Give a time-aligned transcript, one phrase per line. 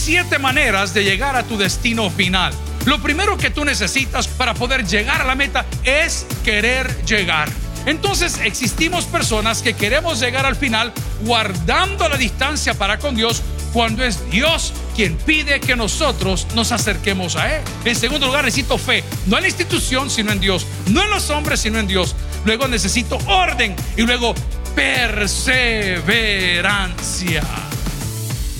[0.00, 2.54] siete maneras de llegar a tu destino final.
[2.86, 7.50] Lo primero que tú necesitas para poder llegar a la meta es querer llegar.
[7.84, 13.42] Entonces existimos personas que queremos llegar al final guardando la distancia para con Dios
[13.74, 17.62] cuando es Dios quien pide que nosotros nos acerquemos a Él.
[17.84, 21.28] En segundo lugar, necesito fe, no en la institución, sino en Dios, no en los
[21.30, 22.16] hombres, sino en Dios.
[22.46, 24.34] Luego necesito orden y luego
[24.74, 27.69] perseverancia.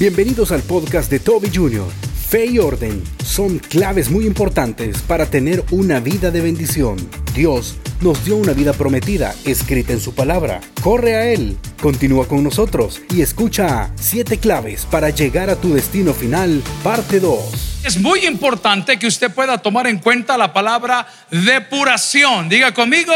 [0.01, 1.87] Bienvenidos al podcast de Toby Jr.
[2.27, 6.97] Fe y orden son claves muy importantes para tener una vida de bendición.
[7.35, 10.63] Dios nos dio una vida prometida, escrita en su palabra.
[10.83, 16.15] Corre a Él, continúa con nosotros y escucha 7 claves para llegar a tu destino
[16.15, 17.83] final, parte 2.
[17.85, 22.49] Es muy importante que usted pueda tomar en cuenta la palabra depuración.
[22.49, 23.13] Diga conmigo,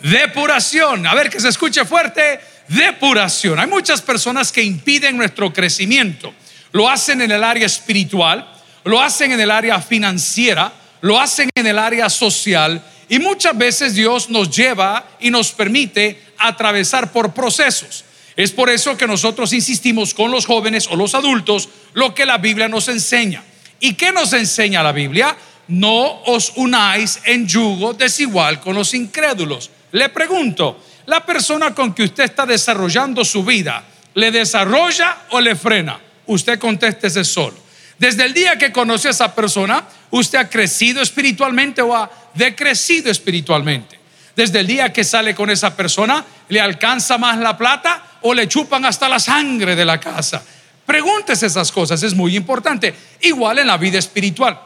[0.00, 1.08] depuración.
[1.08, 2.38] A ver que se escuche fuerte,
[2.70, 3.58] depuración.
[3.58, 6.32] Hay muchas personas que impiden nuestro crecimiento.
[6.72, 8.48] Lo hacen en el área espiritual,
[8.84, 13.94] lo hacen en el área financiera, lo hacen en el área social y muchas veces
[13.94, 18.04] Dios nos lleva y nos permite atravesar por procesos.
[18.36, 22.38] Es por eso que nosotros insistimos con los jóvenes o los adultos lo que la
[22.38, 23.42] Biblia nos enseña.
[23.80, 25.36] ¿Y qué nos enseña la Biblia?
[25.66, 29.70] No os unáis en yugo desigual con los incrédulos.
[29.92, 30.80] Le pregunto,
[31.10, 33.82] la persona con que usted está desarrollando su vida,
[34.14, 35.98] ¿le desarrolla o le frena?
[36.26, 36.60] Usted
[37.02, 37.56] ese solo.
[37.98, 43.10] Desde el día que conoce a esa persona, usted ha crecido espiritualmente o ha decrecido
[43.10, 43.98] espiritualmente.
[44.36, 48.46] Desde el día que sale con esa persona, ¿le alcanza más la plata o le
[48.46, 50.40] chupan hasta la sangre de la casa?
[50.86, 52.94] Pregúntese esas cosas, es muy importante.
[53.22, 54.60] Igual en la vida espiritual.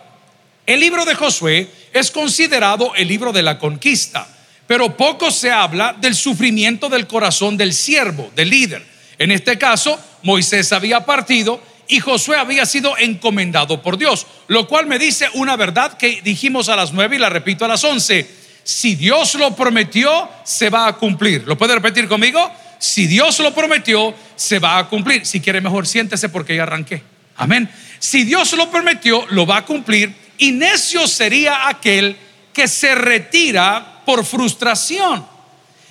[0.66, 4.28] El libro de Josué es considerado el libro de la conquista,
[4.66, 8.84] pero poco se habla del sufrimiento del corazón del siervo, del líder.
[9.18, 14.86] En este caso, Moisés había partido y Josué había sido encomendado por Dios, lo cual
[14.86, 18.28] me dice una verdad que dijimos a las nueve y la repito a las once.
[18.62, 21.44] Si Dios lo prometió, se va a cumplir.
[21.46, 22.50] ¿Lo puede repetir conmigo?
[22.78, 25.26] Si Dios lo prometió, se va a cumplir.
[25.26, 27.02] Si quiere mejor, siéntese porque ya arranqué.
[27.36, 27.68] Amén.
[27.98, 30.14] Si Dios lo prometió, lo va a cumplir.
[30.38, 32.16] Y necio sería aquel
[32.52, 35.26] que se retira por frustración,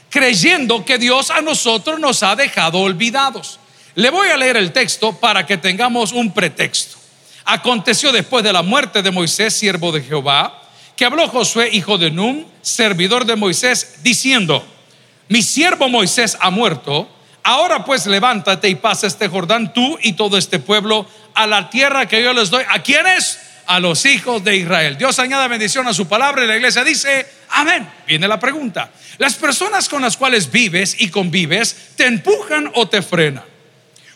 [0.09, 3.59] creyendo que Dios a nosotros nos ha dejado olvidados.
[3.95, 6.97] Le voy a leer el texto para que tengamos un pretexto.
[7.45, 10.61] Aconteció después de la muerte de Moisés, siervo de Jehová,
[10.95, 14.65] que habló Josué, hijo de Num, servidor de Moisés, diciendo,
[15.27, 17.09] mi siervo Moisés ha muerto,
[17.43, 22.07] ahora pues levántate y pasa este Jordán tú y todo este pueblo a la tierra
[22.07, 22.63] que yo les doy.
[22.69, 23.39] ¿A quiénes?
[23.65, 24.97] A los hijos de Israel.
[24.97, 27.87] Dios añada bendición a su palabra y la iglesia dice, amén.
[28.07, 28.91] Viene la pregunta.
[29.17, 33.43] Las personas con las cuales vives y convives te empujan o te frenan.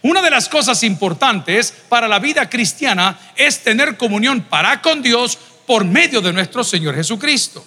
[0.02, 5.38] Una de las cosas importantes para la vida cristiana es tener comunión para con Dios
[5.66, 7.66] por medio de nuestro Señor Jesucristo.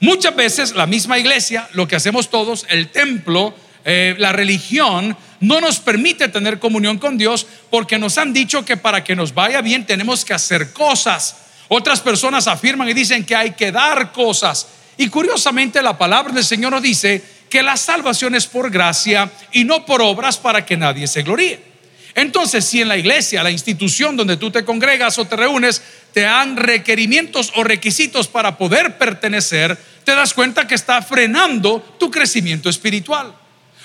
[0.00, 5.60] Muchas veces la misma iglesia, lo que hacemos todos, el templo, eh, la religión, no
[5.60, 9.60] nos permite tener comunión con Dios porque nos han dicho que para que nos vaya
[9.60, 11.36] bien tenemos que hacer cosas.
[11.68, 14.68] Otras personas afirman y dicen que hay que dar cosas.
[14.96, 19.64] Y curiosamente la palabra del Señor nos dice que la salvación es por gracia y
[19.64, 21.72] no por obras para que nadie se gloríe.
[22.14, 25.82] Entonces, si en la iglesia, la institución donde tú te congregas o te reúnes,
[26.12, 32.10] te dan requerimientos o requisitos para poder pertenecer, te das cuenta que está frenando tu
[32.10, 33.34] crecimiento espiritual.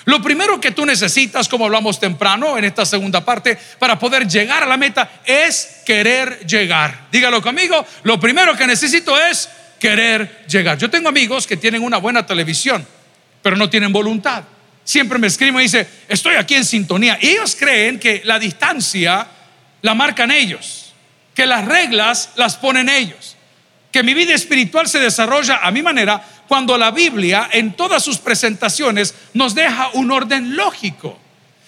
[0.08, 4.62] Lo primero que tú necesitas, como hablamos temprano en esta segunda parte, para poder llegar
[4.62, 7.08] a la meta es querer llegar.
[7.12, 9.48] Dígalo conmigo, lo primero que necesito es
[9.78, 10.78] querer llegar.
[10.78, 12.86] Yo tengo amigos que tienen una buena televisión
[13.42, 14.44] pero no tienen voluntad.
[14.84, 17.18] Siempre me escriben y dice, estoy aquí en sintonía.
[17.20, 19.26] ellos creen que la distancia
[19.82, 20.92] la marcan ellos,
[21.34, 23.36] que las reglas las ponen ellos,
[23.92, 28.18] que mi vida espiritual se desarrolla a mi manera cuando la Biblia en todas sus
[28.18, 31.18] presentaciones nos deja un orden lógico.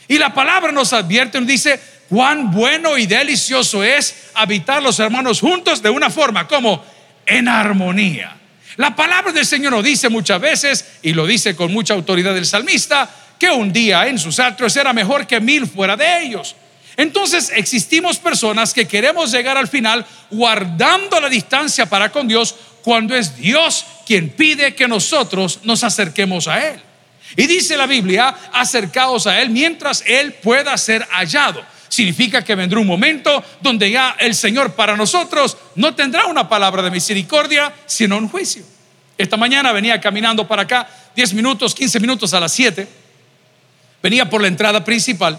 [0.08, 5.40] Y la palabra nos advierte, nos dice, cuán bueno y delicioso es habitar los hermanos
[5.40, 6.84] juntos de una forma como
[7.26, 8.36] en armonía.
[8.76, 12.46] La palabra del Señor nos dice muchas veces, y lo dice con mucha autoridad el
[12.46, 16.56] salmista, que un día en sus atrios era mejor que mil fuera de ellos.
[16.96, 23.14] Entonces existimos personas que queremos llegar al final guardando la distancia para con Dios cuando
[23.14, 26.80] es Dios quien pide que nosotros nos acerquemos a Él.
[27.36, 32.78] Y dice la Biblia, acercaos a Él mientras Él pueda ser hallado significa que vendrá
[32.78, 38.16] un momento donde ya el Señor para nosotros no tendrá una palabra de misericordia, sino
[38.16, 38.62] un juicio.
[39.18, 42.88] Esta mañana venía caminando para acá, 10 minutos, 15 minutos a las 7,
[44.02, 45.38] venía por la entrada principal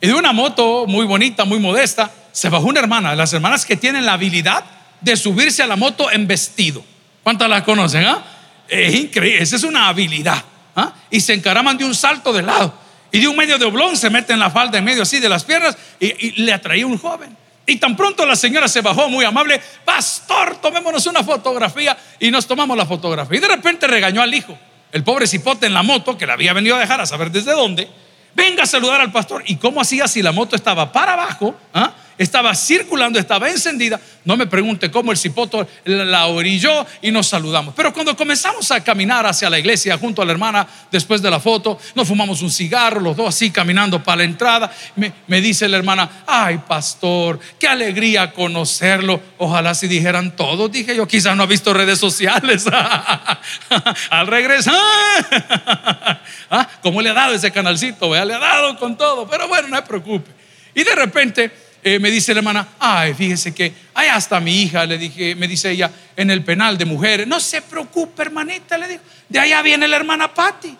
[0.00, 3.76] y de una moto muy bonita, muy modesta, se bajó una hermana, las hermanas que
[3.76, 4.64] tienen la habilidad
[5.00, 6.84] de subirse a la moto en vestido.
[7.22, 8.04] ¿Cuántas las conocen?
[8.04, 8.24] Ah?
[8.68, 10.42] Es increíble, esa es una habilidad.
[10.74, 10.92] ¿ah?
[11.10, 12.72] Y se encaraman de un salto de lado.
[13.12, 15.28] Y de un medio de oblón se mete en la falda en medio así de
[15.28, 17.36] las piernas y, le atraía un joven.
[17.64, 22.46] Y tan pronto la señora se bajó muy amable, pastor, tomémonos una fotografía y nos
[22.46, 23.38] tomamos la fotografía.
[23.38, 24.56] Y de repente regañó al hijo,
[24.92, 27.52] el pobre cipote en la moto, que le había venido a dejar a saber desde
[27.52, 27.88] dónde,
[28.34, 29.42] venga a saludar al pastor.
[29.46, 31.56] ¿Y cómo hacía si la moto estaba para abajo?
[31.74, 31.92] ¿ah?
[32.18, 34.00] Estaba circulando, estaba encendida.
[34.24, 37.74] No me pregunte cómo el cipoto la orilló y nos saludamos.
[37.74, 41.38] Pero cuando comenzamos a caminar hacia la iglesia junto a la hermana después de la
[41.38, 44.72] foto, nos fumamos un cigarro, los dos así caminando para la entrada.
[44.96, 49.20] Me, dice la hermana, ay pastor, qué alegría conocerlo.
[49.38, 52.64] Ojalá si dijeran todos, dije yo, quizás no ha visto redes sociales.
[54.10, 54.74] Al regresar,
[56.50, 58.12] ah, ¿cómo le ha dado ese canalcito?
[58.12, 60.30] Le ha dado con todo, pero bueno, no se preocupe.
[60.74, 64.84] Y de repente eh, me dice la hermana, ay, fíjese que hay hasta mi hija,
[64.84, 67.28] le dije, me dice ella, en el penal de mujeres.
[67.28, 69.02] No se preocupe, hermanita, le digo.
[69.28, 70.76] De allá viene la hermana Patti.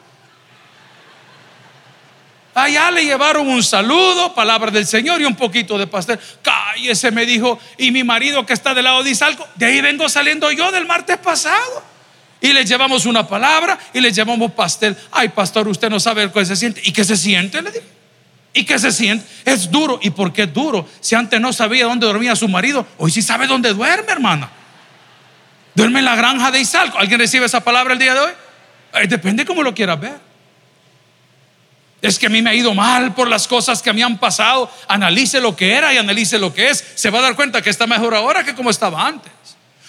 [2.54, 6.18] Allá le llevaron un saludo, palabra del Señor y un poquito de pastel.
[6.42, 9.46] Cállese, me dijo, y mi marido que está del lado dice algo.
[9.54, 11.84] De ahí vengo saliendo yo del martes pasado.
[12.40, 14.96] Y le llevamos una palabra y le llevamos pastel.
[15.12, 16.80] Ay, pastor, usted no sabe qué se siente.
[16.84, 17.62] ¿Y qué se siente?
[17.62, 17.95] Le digo.
[18.56, 19.26] ¿Y qué se siente?
[19.44, 20.00] Es duro.
[20.02, 20.88] ¿Y por qué es duro?
[21.00, 24.48] Si antes no sabía dónde dormía su marido, hoy sí sabe dónde duerme, hermana.
[25.74, 26.96] Duerme en la granja de Izalco.
[26.98, 28.32] ¿Alguien recibe esa palabra el día de hoy?
[29.08, 30.18] depende cómo lo quieras ver.
[32.00, 34.70] Es que a mí me ha ido mal por las cosas que me han pasado.
[34.88, 36.82] Analice lo que era y analice lo que es.
[36.94, 39.32] Se va a dar cuenta que está mejor ahora que como estaba antes.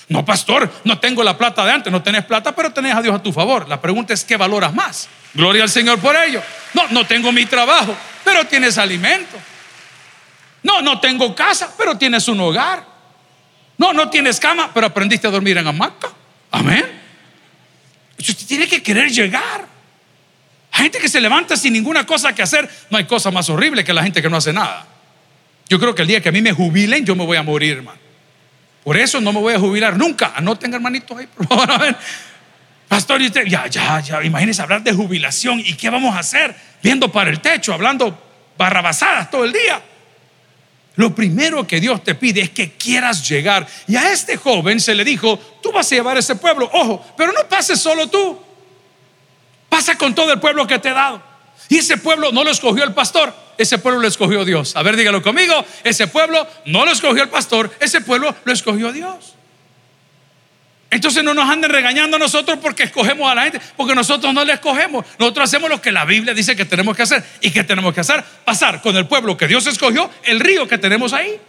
[0.10, 1.92] No, pastor, no tengo la plata de antes.
[1.92, 3.68] No tenés plata, pero tenés a Dios a tu favor.
[3.68, 5.10] La pregunta es: ¿qué valoras más?
[5.34, 6.42] Gloria al Señor por ello.
[6.74, 9.38] No, no tengo mi trabajo, pero tienes alimento.
[10.64, 12.86] No, no tengo casa, pero tienes un hogar.
[13.78, 16.10] No, no tienes cama, pero aprendiste a dormir en hamaca.
[16.52, 16.86] Amén.
[18.18, 19.68] Usted tiene que querer llegar.
[20.72, 22.70] Hay gente que se levanta sin ninguna cosa que hacer.
[22.90, 24.88] No hay cosa más horrible que la gente que no hace nada.
[25.70, 27.78] Yo creo que el día que a mí me jubilen, yo me voy a morir,
[27.78, 28.07] hermano.
[28.88, 30.32] Por eso no me voy a jubilar nunca.
[30.34, 31.98] Anoten, hermanitos, ahí, por favor.
[32.88, 36.56] Pastor, y usted, ya, ya, ya, imagínese hablar de jubilación y qué vamos a hacer
[36.82, 38.18] viendo para el techo, hablando
[38.58, 39.82] barrabasadas todo el día.
[40.96, 43.68] Lo primero que Dios te pide es que quieras llegar.
[43.90, 47.34] Y a este joven se le dijo, tú vas a llevar ese pueblo, ojo, pero
[47.34, 48.42] no pases solo tú,
[49.68, 51.22] pasa con todo el pueblo que te he dado.
[51.68, 54.76] Y ese pueblo no lo escogió el pastor, ese pueblo lo escogió Dios.
[54.76, 58.92] A ver, dígalo conmigo, ese pueblo no lo escogió el pastor, ese pueblo lo escogió
[58.92, 59.36] Dios.
[60.90, 64.46] Entonces no nos anden regañando a nosotros porque escogemos a la gente, porque nosotros no
[64.46, 65.06] le escogemos.
[65.20, 67.24] Nosotros hacemos lo que la Biblia dice que tenemos que hacer.
[67.42, 68.24] ¿Y que tenemos que hacer?
[68.46, 71.40] Pasar con el pueblo que Dios escogió el río que tenemos ahí.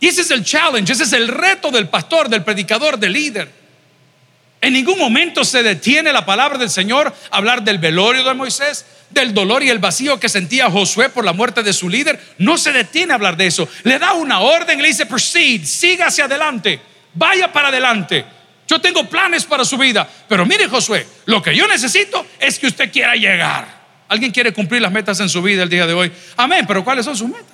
[0.00, 3.50] Y ese es el challenge, ese es el reto del pastor, del predicador, del líder.
[4.60, 8.84] En ningún momento se detiene la palabra del Señor hablar del velorio de Moisés,
[9.14, 12.20] del dolor y el vacío que sentía Josué por la muerte de su líder.
[12.38, 13.68] No se detiene a hablar de eso.
[13.84, 16.80] Le da una orden, le dice, proceed, siga hacia adelante
[17.14, 18.24] vaya para adelante.
[18.66, 20.08] Yo tengo planes para su vida.
[20.28, 23.84] Pero mire, Josué, lo que yo necesito es que usted quiera llegar.
[24.08, 26.12] ¿Alguien quiere cumplir las metas en su vida el día de hoy?
[26.36, 27.46] Amén, pero ¿cuáles son sus metas?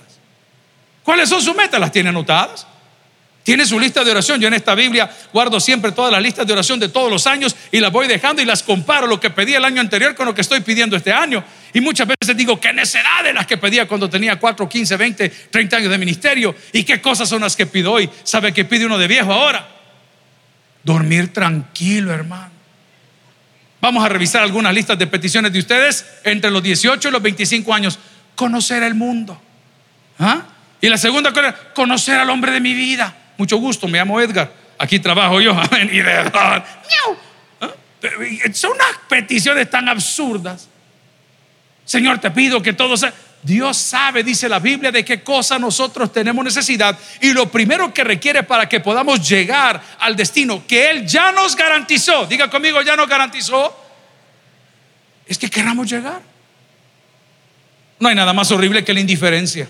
[1.03, 1.81] ¿Cuáles son sus metas?
[1.81, 2.67] ¿Las tiene anotadas?
[3.51, 4.41] Tiene su lista de oración.
[4.41, 7.57] Yo en esta Biblia guardo siempre todas las listas de oración de todos los años
[7.73, 10.33] y las voy dejando y las comparo lo que pedí el año anterior con lo
[10.33, 11.43] que estoy pidiendo este año.
[11.75, 15.29] Y muchas veces digo, qué necedad de las que pedía cuando tenía 4, 15, 20,
[15.51, 16.55] 30 años de ministerio.
[16.73, 18.09] ¿Y qué cosas son las que pido hoy?
[18.23, 19.67] ¿Sabe qué pide uno de viejo ahora?
[20.85, 22.53] Dormir tranquilo, hermano.
[23.81, 27.75] Vamos a revisar algunas listas de peticiones de ustedes entre los 18 y los 25
[27.75, 27.99] años.
[28.37, 29.43] Conocer el mundo.
[30.21, 30.43] ¿Ah?
[30.81, 33.17] Y la segunda cosa, conocer al hombre de mi vida.
[33.41, 34.53] Mucho gusto, me llamo Edgar.
[34.77, 35.59] Aquí trabajo yo.
[35.91, 36.63] Y de ¿Ah?
[38.53, 40.69] Son unas peticiones tan absurdas.
[41.87, 43.15] Señor, te pido que todo sea.
[43.43, 46.99] Dios sabe, dice la Biblia, de qué cosa nosotros tenemos necesidad.
[47.23, 51.57] Y lo primero que requiere para que podamos llegar al destino que Él ya nos
[51.57, 53.75] garantizó, diga conmigo, ya nos garantizó,
[55.27, 56.21] es que queramos llegar.
[58.01, 59.67] No hay nada más horrible que la indiferencia.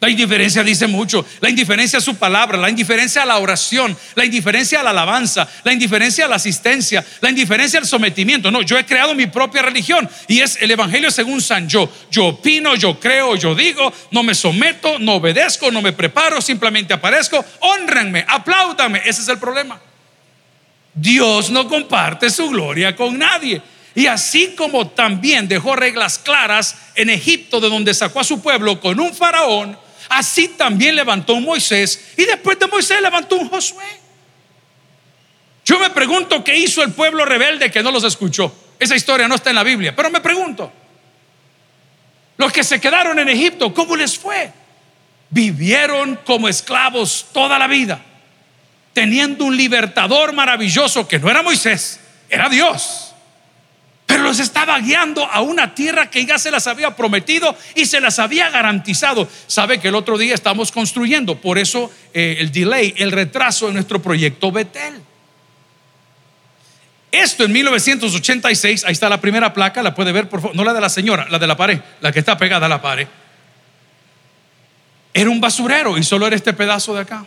[0.00, 1.26] La indiferencia dice mucho.
[1.40, 5.46] La indiferencia a su palabra, la indiferencia a la oración, la indiferencia a la alabanza,
[5.62, 8.50] la indiferencia a la asistencia, la indiferencia al sometimiento.
[8.50, 11.92] No, yo he creado mi propia religión y es el Evangelio según San yo.
[12.10, 16.94] Yo opino, yo creo, yo digo, no me someto, no obedezco, no me preparo, simplemente
[16.94, 17.44] aparezco.
[17.60, 19.02] Honrenme, apláudanme.
[19.04, 19.78] Ese es el problema.
[20.94, 23.60] Dios no comparte su gloria con nadie.
[23.94, 28.80] Y así como también dejó reglas claras en Egipto, de donde sacó a su pueblo
[28.80, 29.76] con un faraón,
[30.10, 33.86] Así también levantó un Moisés y después de Moisés levantó un Josué.
[35.64, 38.52] Yo me pregunto qué hizo el pueblo rebelde que no los escuchó.
[38.78, 40.72] Esa historia no está en la Biblia, pero me pregunto,
[42.36, 44.50] los que se quedaron en Egipto, ¿cómo les fue?
[45.30, 48.02] Vivieron como esclavos toda la vida,
[48.92, 53.09] teniendo un libertador maravilloso que no era Moisés, era Dios
[54.10, 58.00] pero los estaba guiando a una tierra que ya se las había prometido y se
[58.00, 59.28] las había garantizado.
[59.46, 63.74] Sabe que el otro día estamos construyendo, por eso eh, el delay, el retraso de
[63.74, 65.00] nuestro proyecto Betel.
[67.12, 70.72] Esto en 1986, ahí está la primera placa, la puede ver, por favor, no la
[70.72, 73.06] de la señora, la de la pared, la que está pegada a la pared.
[75.14, 77.26] Era un basurero y solo era este pedazo de acá.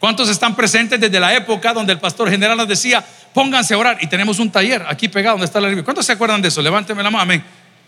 [0.00, 3.98] ¿Cuántos están presentes desde la época donde el pastor general nos decía, pónganse a orar?
[4.00, 5.84] Y tenemos un taller aquí pegado donde está la Biblia.
[5.84, 6.62] ¿Cuántos se acuerdan de eso?
[6.62, 7.44] Levánteme la mano, amén.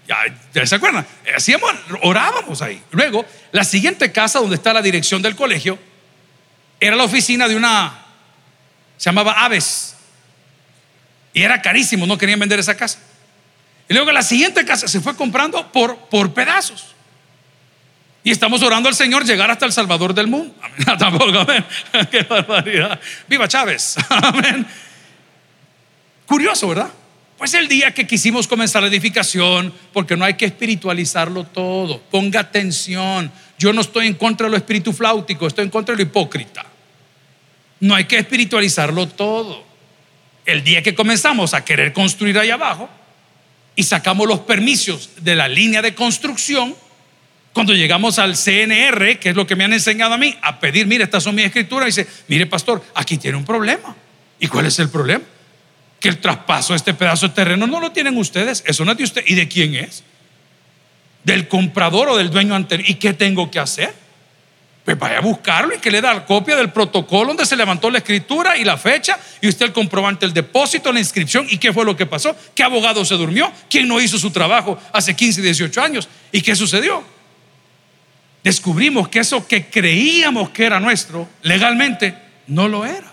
[0.07, 1.07] Ya, se acuerdan.
[1.35, 1.71] Hacíamos,
[2.03, 2.83] orábamos ahí.
[2.91, 5.79] Luego, la siguiente casa donde está la dirección del colegio
[6.81, 8.05] era la oficina de una,
[8.97, 9.97] se llamaba Aves.
[11.33, 12.99] Y era carísimo, no querían vender esa casa.
[13.89, 16.93] Y luego la siguiente casa se fue comprando por, por pedazos.
[18.25, 20.55] Y estamos orando al Señor llegar hasta el Salvador del mundo.
[20.63, 20.99] Amén.
[20.99, 21.65] Tampoco, amén.
[22.11, 23.01] Qué barbaridad.
[23.29, 23.97] Viva Chávez.
[24.09, 24.67] Amén.
[26.27, 26.91] Curioso, ¿verdad?
[27.39, 32.01] Pues el día que quisimos comenzar la edificación, porque no hay que espiritualizarlo todo.
[32.01, 33.33] Ponga atención.
[33.59, 36.65] Yo no estoy en contra de lo espíritu flautico, estoy en contra de lo hipócrita.
[37.81, 39.65] No hay que espiritualizarlo todo.
[40.45, 42.89] El día que comenzamos a querer construir ahí abajo
[43.75, 46.77] y sacamos los permisos de la línea de construcción,
[47.53, 50.87] cuando llegamos al CNR, que es lo que me han enseñado a mí, a pedir,
[50.87, 53.95] mire, estas son mis escrituras, dice, mire, pastor, aquí tiene un problema.
[54.39, 55.25] ¿Y cuál es el problema?
[56.03, 58.99] Que el traspaso de este pedazo de terreno no lo tienen ustedes, eso no es
[58.99, 59.25] de usted.
[59.27, 60.05] ¿Y de quién es?
[61.25, 62.91] ¿Del comprador o del dueño anterior?
[62.91, 63.95] ¿Y qué tengo que hacer?
[64.85, 67.99] Pues vaya a buscarlo y que le da copia del protocolo donde se levantó la
[67.99, 71.85] escritura y la fecha y usted el comprobante, el depósito, la inscripción y qué fue
[71.85, 75.81] lo que pasó, qué abogado se durmió, quién no hizo su trabajo hace 15, 18
[75.81, 77.05] años y qué sucedió
[78.43, 82.17] descubrimos que eso que creíamos que era nuestro, legalmente,
[82.47, 83.12] no lo era.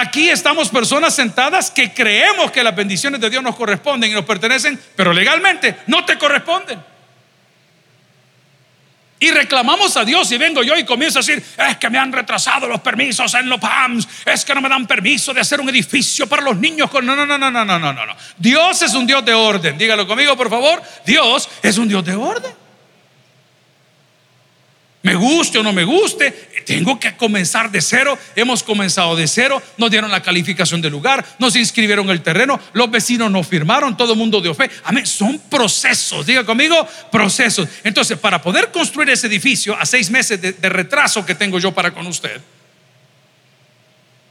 [0.00, 4.24] Aquí estamos personas sentadas que creemos que las bendiciones de Dios nos corresponden y nos
[4.24, 6.82] pertenecen, pero legalmente no te corresponden.
[9.18, 12.10] Y reclamamos a Dios y vengo yo y comienzo a decir, es que me han
[12.12, 15.68] retrasado los permisos en los PAMS, es que no me dan permiso de hacer un
[15.68, 17.04] edificio para los niños con...
[17.04, 18.16] No, no, no, no, no, no, no, no.
[18.38, 19.76] Dios es un Dios de orden.
[19.76, 20.82] Dígalo conmigo, por favor.
[21.04, 22.59] Dios es un Dios de orden
[25.02, 26.30] me guste o no me guste,
[26.66, 28.18] tengo que comenzar de cero.
[28.36, 32.90] Hemos comenzado de cero, nos dieron la calificación del lugar, nos inscribieron el terreno, los
[32.90, 34.70] vecinos nos firmaron, todo el mundo dio fe.
[34.84, 37.66] Amén, son procesos, diga conmigo, procesos.
[37.82, 41.72] Entonces, para poder construir ese edificio a seis meses de, de retraso que tengo yo
[41.72, 42.38] para con usted,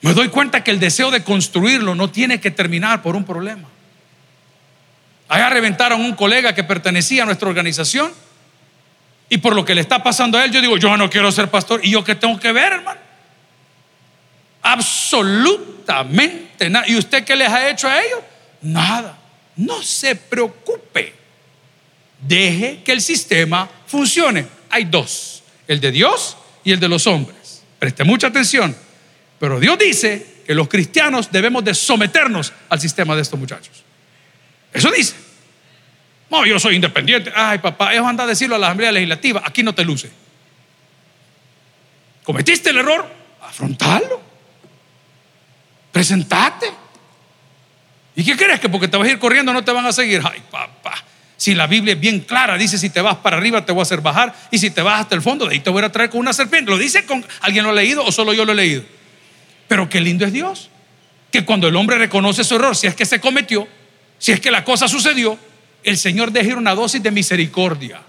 [0.01, 3.67] me doy cuenta que el deseo de construirlo no tiene que terminar por un problema.
[5.27, 8.11] Allá reventaron un colega que pertenecía a nuestra organización
[9.29, 11.49] y por lo que le está pasando a él, yo digo, yo no quiero ser
[11.49, 11.81] pastor.
[11.83, 12.99] ¿Y yo qué tengo que ver, hermano?
[14.63, 16.87] Absolutamente nada.
[16.87, 18.19] ¿Y usted qué les ha hecho a ellos?
[18.61, 19.19] Nada.
[19.55, 21.13] No se preocupe.
[22.21, 24.47] Deje que el sistema funcione.
[24.71, 27.61] Hay dos, el de Dios y el de los hombres.
[27.77, 28.75] Preste mucha atención.
[29.39, 33.83] Pero Dios dice que los cristianos debemos de someternos al sistema de estos muchachos.
[34.73, 35.28] Eso dice.
[36.29, 37.31] No, yo soy independiente.
[37.35, 39.41] Ay, papá, eso anda a decirlo a la Asamblea Legislativa.
[39.43, 40.11] Aquí no te luce.
[42.23, 43.09] Cometiste el error,
[43.41, 44.21] afrontalo.
[45.91, 46.71] Presentate.
[48.15, 48.59] ¿Y qué crees?
[48.59, 50.21] Que porque te vas a ir corriendo no te van a seguir.
[50.23, 51.03] Ay, papá.
[51.35, 53.83] Si la Biblia es bien clara, dice: si te vas para arriba, te voy a
[53.83, 54.35] hacer bajar.
[54.51, 56.33] Y si te vas hasta el fondo, de ahí te voy a traer con una
[56.33, 56.69] serpiente.
[56.69, 58.83] ¿Lo dice con alguien lo ha leído o solo yo lo he leído?
[59.67, 60.69] Pero qué lindo es Dios.
[61.31, 63.67] Que cuando el hombre reconoce su error, si es que se cometió,
[64.17, 65.39] si es que la cosa sucedió,
[65.83, 68.01] el Señor deja una dosis de misericordia.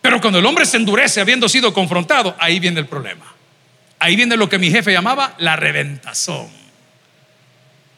[0.00, 3.24] Pero cuando el hombre se endurece habiendo sido confrontado, ahí viene el problema.
[3.98, 6.48] Ahí viene lo que mi jefe llamaba la reventazón.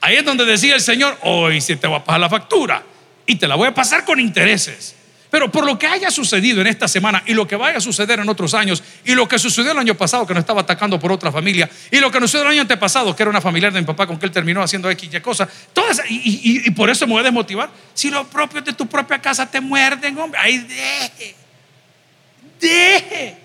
[0.00, 2.83] Ahí es donde decía el Señor, hoy si te voy a pasar la factura
[3.27, 4.95] y te la voy a pasar con intereses.
[5.30, 8.20] Pero por lo que haya sucedido en esta semana y lo que vaya a suceder
[8.20, 11.12] en otros años y lo que sucedió el año pasado que nos estaba atacando por
[11.12, 13.87] otra familia y lo que sucedió el año antepasado que era una familiar de mi
[13.87, 17.12] papá con que él terminó haciendo X y cosas, todas, y, y, por eso me
[17.12, 17.70] voy a desmotivar.
[17.92, 21.35] Si los propios de tu propia casa te muerden, hombre, ahí deje,
[22.61, 23.37] deje.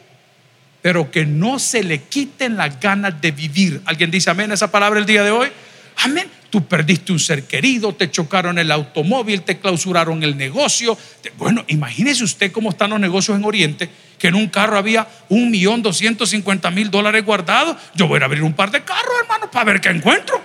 [0.81, 3.81] Pero que no se le quiten las ganas de vivir.
[3.85, 5.49] ¿Alguien dice amén esa palabra el día de hoy?
[5.97, 6.29] Amén.
[6.53, 10.95] Tú perdiste un ser querido, te chocaron el automóvil, te clausuraron el negocio.
[11.35, 15.49] Bueno, imagínese usted cómo están los negocios en Oriente, que en un carro había un
[15.49, 17.75] millón doscientos cincuenta mil dólares guardados.
[17.95, 20.39] Yo voy a abrir un par de carros, hermano, para ver qué encuentro.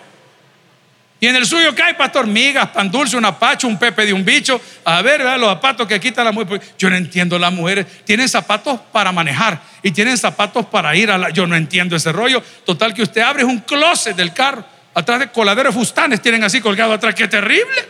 [1.20, 4.14] Y en el suyo ¿qué hay, pastor, migas, pan dulce, un apacho, un pepe de
[4.14, 4.58] un bicho.
[4.86, 6.58] A ver, los zapatos que quitan la mujer.
[6.78, 7.84] Yo no entiendo las mujeres.
[8.06, 11.28] Tienen zapatos para manejar y tienen zapatos para ir a la.
[11.28, 12.42] Yo no entiendo ese rollo.
[12.64, 14.77] Total, que usted abre un closet del carro.
[14.98, 17.14] Atrás de coladeros fustanes tienen así colgado atrás.
[17.14, 17.88] ¡Qué terrible!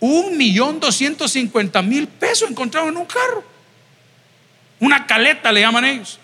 [0.00, 3.42] Un millón doscientos cincuenta mil pesos encontrados en un carro.
[4.80, 6.18] Una caleta le llaman ellos.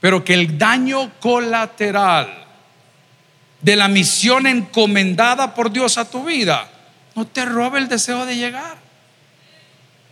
[0.00, 2.46] Pero que el daño colateral
[3.60, 6.70] de la misión encomendada por Dios a tu vida,
[7.16, 8.76] no te robe el deseo de llegar.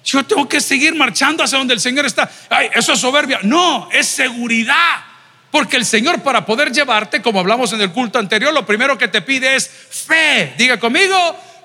[0.05, 2.29] Yo tengo que seguir marchando hacia donde el Señor está.
[2.51, 3.39] Ay, eso es soberbia.
[3.45, 5.05] No, es seguridad.
[5.51, 9.09] Porque el Señor para poder llevarte, como hablamos en el culto anterior, lo primero que
[9.09, 10.55] te pide es fe.
[10.59, 11.17] Diga conmigo,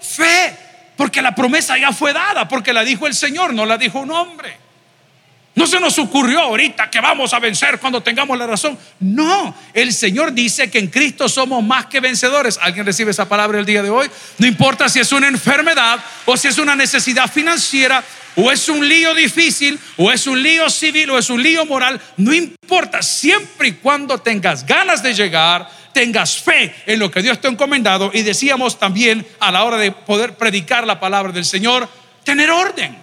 [0.02, 0.56] fe.
[0.96, 4.12] Porque la promesa ya fue dada, porque la dijo el Señor, no la dijo un
[4.12, 4.64] hombre.
[5.56, 8.78] No se nos ocurrió ahorita que vamos a vencer cuando tengamos la razón.
[9.00, 12.58] No, el Señor dice que en Cristo somos más que vencedores.
[12.60, 14.10] ¿Alguien recibe esa palabra el día de hoy?
[14.40, 18.04] No importa si es una enfermedad o si es una necesidad financiera
[18.36, 22.02] o es un lío difícil o es un lío civil o es un lío moral.
[22.18, 27.40] No importa, siempre y cuando tengas ganas de llegar, tengas fe en lo que Dios
[27.40, 28.12] te ha encomendado.
[28.14, 31.88] Y decíamos también a la hora de poder predicar la palabra del Señor,
[32.24, 32.98] tener orden.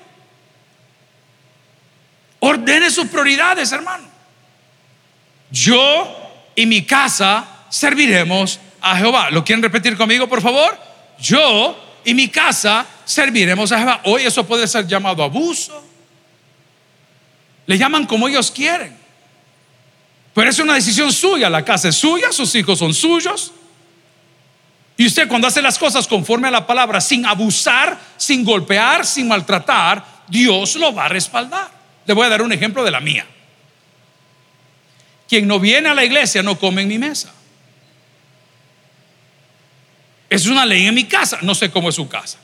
[2.40, 4.08] Ordene sus prioridades, hermano.
[5.50, 6.16] Yo
[6.54, 9.30] y mi casa serviremos a Jehová.
[9.30, 10.76] ¿Lo quieren repetir conmigo, por favor?
[11.18, 14.00] Yo y mi casa serviremos a Jehová.
[14.04, 15.84] Hoy eso puede ser llamado abuso.
[17.66, 18.96] Le llaman como ellos quieren.
[20.32, 21.50] Pero es una decisión suya.
[21.50, 23.52] La casa es suya, sus hijos son suyos.
[24.96, 29.26] Y usted cuando hace las cosas conforme a la palabra, sin abusar, sin golpear, sin
[29.26, 31.70] maltratar, Dios lo va a respaldar.
[32.06, 33.26] Le voy a dar un ejemplo de la mía.
[35.28, 37.32] Quien no viene a la iglesia no come en mi mesa.
[40.28, 42.38] Es una ley en mi casa, no sé cómo es su casa.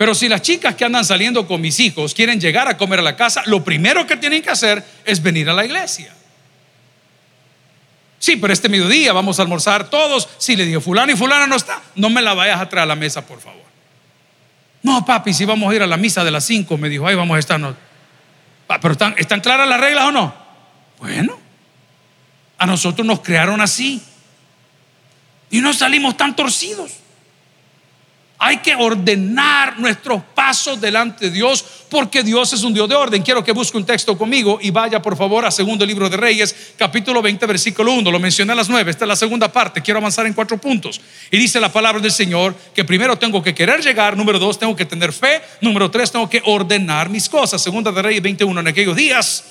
[0.00, 3.02] Pero si las chicas que andan saliendo con mis hijos quieren llegar a comer a
[3.02, 6.10] la casa, lo primero que tienen que hacer es venir a la iglesia.
[8.18, 10.26] Sí, pero este mediodía vamos a almorzar todos.
[10.38, 12.86] Si le digo fulano y fulana no está, no me la vayas a traer a
[12.86, 13.60] la mesa, por favor.
[14.82, 17.14] No, papi, si vamos a ir a la misa de las 5, me dijo, ahí
[17.14, 17.60] vamos a estar.
[18.68, 20.34] Ah, pero ¿están, ¿están claras las reglas o no?
[20.98, 21.38] Bueno,
[22.56, 24.02] a nosotros nos crearon así.
[25.50, 26.90] Y no salimos tan torcidos.
[28.42, 33.22] Hay que ordenar nuestros pasos delante de Dios porque Dios es un Dios de orden.
[33.22, 36.72] Quiero que busque un texto conmigo y vaya por favor a segundo libro de Reyes,
[36.78, 38.10] capítulo 20, versículo 1.
[38.10, 38.90] Lo mencioné a las 9.
[38.90, 39.82] Esta es la segunda parte.
[39.82, 41.02] Quiero avanzar en cuatro puntos.
[41.30, 44.16] Y dice la palabra del Señor que primero tengo que querer llegar.
[44.16, 45.42] Número dos, tengo que tener fe.
[45.60, 47.60] Número tres, tengo que ordenar mis cosas.
[47.60, 48.58] Segunda de Reyes 21.
[48.58, 49.44] En aquellos días,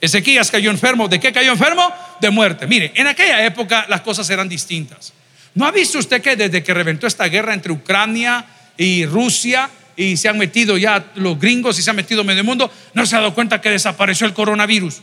[0.00, 1.06] Ezequías cayó enfermo.
[1.06, 1.94] ¿De qué cayó enfermo?
[2.20, 2.66] De muerte.
[2.66, 5.12] Mire, en aquella época las cosas eran distintas.
[5.54, 10.16] ¿No ha visto usted que desde que reventó esta guerra entre Ucrania y Rusia y
[10.16, 13.20] se han metido ya los gringos y se han metido medio mundo, no se ha
[13.20, 15.02] dado cuenta que desapareció el coronavirus?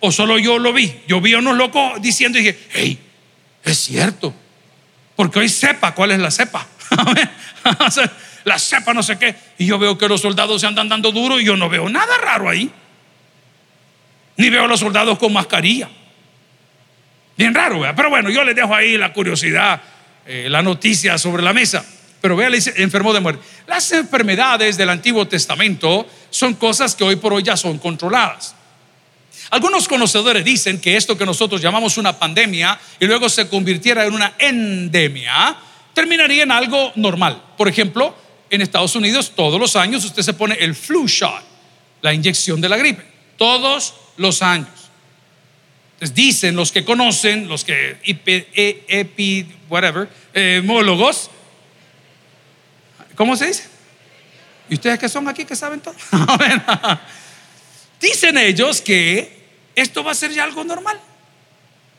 [0.00, 1.00] ¿O solo yo lo vi?
[1.06, 2.98] Yo vi a unos locos diciendo y dije, hey,
[3.62, 4.34] es cierto.
[5.16, 6.66] Porque hoy sepa cuál es la cepa.
[8.44, 9.34] la cepa no sé qué.
[9.58, 12.18] Y yo veo que los soldados se andan dando duro y yo no veo nada
[12.18, 12.70] raro ahí.
[14.36, 15.88] Ni veo a los soldados con mascarilla.
[17.36, 19.80] Bien raro, pero bueno, yo les dejo ahí la curiosidad,
[20.24, 21.84] eh, la noticia sobre la mesa.
[22.20, 23.44] Pero vea, le dice, enfermo de muerte.
[23.66, 28.54] Las enfermedades del Antiguo Testamento son cosas que hoy por hoy ya son controladas.
[29.50, 34.14] Algunos conocedores dicen que esto que nosotros llamamos una pandemia y luego se convirtiera en
[34.14, 35.56] una endemia,
[35.92, 37.42] terminaría en algo normal.
[37.58, 38.16] Por ejemplo,
[38.48, 41.42] en Estados Unidos todos los años usted se pone el flu shot,
[42.00, 43.04] la inyección de la gripe,
[43.36, 44.83] todos los años
[46.00, 50.62] dicen los que conocen, los que e, epi, whatever, eh,
[53.14, 53.64] ¿cómo se dice?
[54.68, 55.94] ¿Y ustedes que son aquí que saben todo?
[58.00, 60.98] dicen ellos que esto va a ser ya algo normal.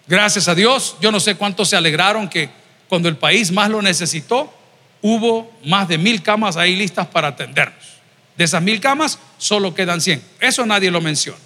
[0.07, 2.49] Gracias a Dios, yo no sé cuántos se alegraron que
[2.87, 4.53] cuando el país más lo necesitó,
[5.01, 7.95] hubo más de mil camas ahí listas para atendernos.
[8.37, 10.21] De esas mil camas, solo quedan 100.
[10.39, 11.39] Eso nadie lo menciona.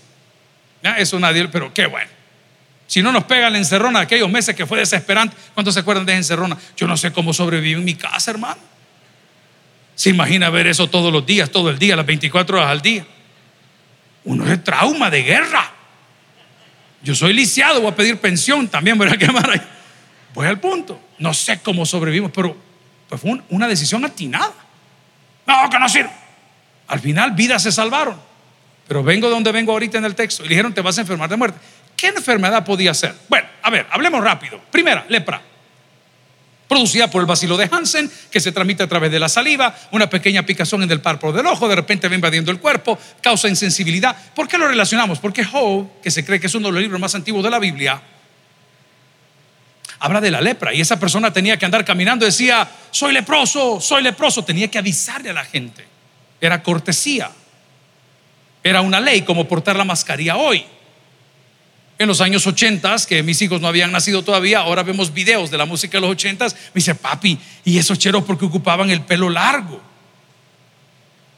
[0.97, 2.18] Eso nadie, pero qué bueno.
[2.89, 6.07] Si no nos pega la encerrona de aquellos meses que fue desesperante, ¿cuántos se acuerdan
[6.07, 6.57] de esa encerrona?
[6.75, 8.57] Yo no sé cómo sobreviví en mi casa, hermano.
[9.93, 13.05] Se imagina ver eso todos los días, todo el día, las 24 horas al día.
[14.23, 15.71] Uno es trauma de guerra.
[17.03, 19.61] Yo soy lisiado, voy a pedir pensión también, voy a quemar ahí.
[20.33, 20.99] Voy al punto.
[21.19, 22.57] No sé cómo sobrevivimos, pero
[23.07, 24.51] pues fue una decisión atinada.
[25.45, 26.09] No, que no sirve.
[26.87, 28.19] Al final, vidas se salvaron.
[28.87, 30.43] Pero vengo de donde vengo ahorita en el texto.
[30.43, 31.59] Y dijeron, te vas a enfermar de muerte.
[31.99, 33.13] ¿Qué enfermedad podía ser?
[33.27, 34.61] Bueno, a ver, hablemos rápido.
[34.71, 35.41] Primera, lepra.
[36.69, 40.09] Producida por el bacilo de Hansen, que se transmite a través de la saliva, una
[40.09, 44.15] pequeña picazón en el párpado del ojo, de repente va invadiendo el cuerpo, causa insensibilidad.
[44.33, 45.19] ¿Por qué lo relacionamos?
[45.19, 47.59] Porque Job, que se cree que es uno de los libros más antiguos de la
[47.59, 48.01] Biblia,
[49.99, 54.03] habla de la lepra y esa persona tenía que andar caminando decía, soy leproso, soy
[54.03, 55.85] leproso, tenía que avisarle a la gente.
[56.39, 57.29] Era cortesía.
[58.63, 60.65] Era una ley como portar la mascarilla hoy.
[61.99, 65.57] En los años 80, que mis hijos no habían nacido todavía, ahora vemos videos de
[65.57, 69.29] la música de los 80, me dice, papi, ¿y esos cheros porque ocupaban el pelo
[69.29, 69.81] largo?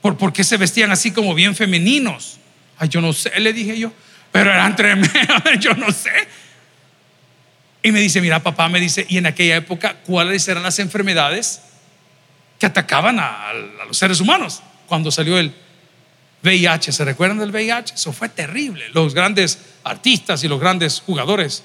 [0.04, 2.38] ¿Por, ¿Por qué se vestían así como bien femeninos?
[2.78, 3.91] Ay, yo no sé, le dije yo,
[4.32, 5.12] pero eran tremendos,
[5.60, 6.12] yo no sé.
[7.82, 11.63] Y me dice, mira, papá, me dice, y en aquella época, ¿cuáles eran las enfermedades
[12.60, 13.54] que atacaban a, a
[13.88, 15.56] los seres humanos cuando salió el
[16.43, 16.91] VIH?
[16.91, 17.93] ¿Se recuerdan del VIH?
[17.95, 18.86] Eso fue terrible.
[18.93, 21.63] Los grandes artistas y los grandes jugadores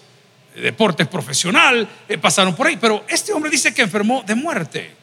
[0.54, 4.94] de deportes profesional eh, pasaron por ahí, pero este hombre dice que enfermó de muerte.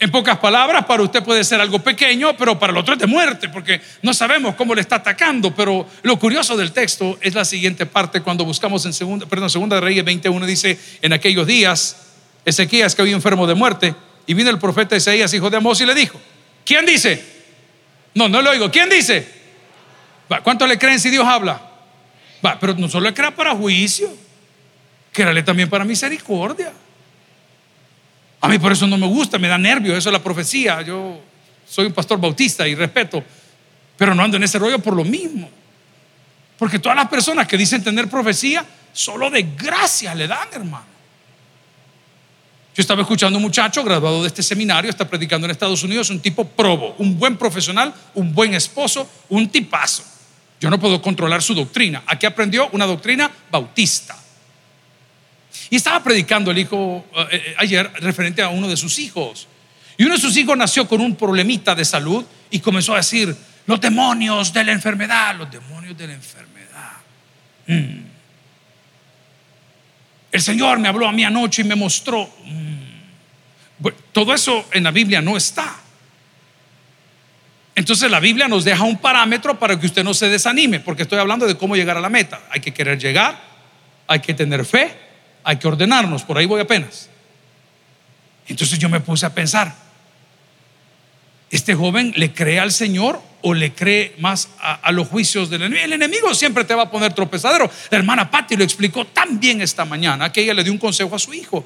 [0.00, 3.06] En pocas palabras, para usted puede ser algo pequeño, pero para el otro es de
[3.06, 5.54] muerte, porque no sabemos cómo le está atacando.
[5.54, 9.76] Pero lo curioso del texto es la siguiente parte, cuando buscamos en segunda, perdón, segunda
[9.76, 11.96] de Reyes 21, dice, en aquellos días,
[12.44, 13.94] Ezequías que había enfermo de muerte,
[14.26, 16.20] y vino el profeta Isaías, hijo de Amós, y le dijo,
[16.66, 17.33] ¿quién dice?
[18.14, 19.26] No, no lo oigo, ¿quién dice?
[20.42, 21.60] ¿Cuánto le creen si Dios habla?
[22.44, 24.08] Va, pero no solo crea para juicio,
[25.12, 26.72] créale también para misericordia.
[28.40, 30.82] A mí por eso no me gusta, me da nervio, eso es la profecía.
[30.82, 31.20] Yo
[31.66, 33.24] soy un pastor bautista y respeto,
[33.96, 35.48] pero no ando en ese rollo por lo mismo.
[36.58, 40.93] Porque todas las personas que dicen tener profecía, solo de gracia le dan, hermano.
[42.74, 46.10] Yo estaba escuchando a un muchacho graduado de este seminario, está predicando en Estados Unidos,
[46.10, 50.02] un tipo probo, un buen profesional, un buen esposo, un tipazo.
[50.60, 52.02] Yo no puedo controlar su doctrina.
[52.06, 54.16] Aquí aprendió una doctrina bautista.
[55.70, 59.46] Y estaba predicando el hijo eh, eh, ayer referente a uno de sus hijos.
[59.96, 63.36] Y uno de sus hijos nació con un problemita de salud y comenzó a decir,
[63.66, 66.92] los demonios de la enfermedad, los demonios de la enfermedad.
[67.66, 68.04] Mm.
[70.32, 72.28] El Señor me habló a mí anoche y me mostró.
[72.44, 72.63] Mm.
[74.12, 75.80] Todo eso en la Biblia no está.
[77.74, 81.18] Entonces la Biblia nos deja un parámetro para que usted no se desanime, porque estoy
[81.18, 82.40] hablando de cómo llegar a la meta.
[82.50, 83.40] Hay que querer llegar,
[84.06, 84.96] hay que tener fe,
[85.42, 87.10] hay que ordenarnos, por ahí voy apenas.
[88.46, 89.74] Entonces yo me puse a pensar,
[91.50, 95.84] ¿este joven le cree al Señor o le cree más a, los juicios del enemigo?
[95.84, 97.68] El enemigo siempre te va a poner tropezadero.
[97.90, 101.16] La hermana Patti lo explicó tan bien esta mañana que ella le dio un consejo
[101.16, 101.64] a su hijo.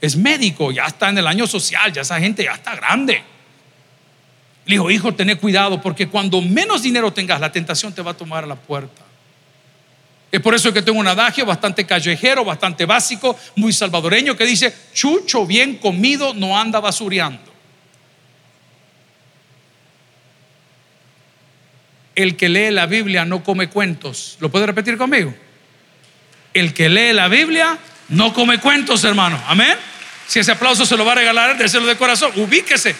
[0.00, 3.22] Es médico, ya está en el año social, ya esa gente ya está grande.
[4.64, 8.14] Le dijo, hijo, ten cuidado porque cuando menos dinero tengas, la tentación te va a
[8.14, 9.02] tomar a la puerta.
[10.30, 14.74] Es por eso que tengo un adagio bastante callejero, bastante básico, muy salvadoreño, que dice,
[14.92, 17.48] chucho bien comido no anda basureando.
[22.14, 24.36] El que lee la Biblia no come cuentos.
[24.40, 25.32] ¿Lo puede repetir conmigo?
[26.52, 29.42] El que lee la Biblia no come cuentos, hermano.
[29.46, 29.76] Amén.
[30.26, 32.32] Si ese aplauso se lo va a regalar, déselo de corazón.
[32.36, 32.94] Ubíquese.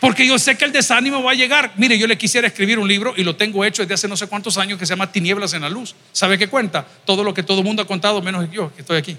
[0.00, 1.72] Porque yo sé que el desánimo va a llegar.
[1.76, 4.26] Mire, yo le quisiera escribir un libro y lo tengo hecho desde hace no sé
[4.26, 5.94] cuántos años que se llama Tinieblas en la Luz.
[6.12, 6.86] ¿Sabe qué cuenta?
[7.04, 9.16] Todo lo que todo el mundo ha contado, menos yo, que estoy aquí.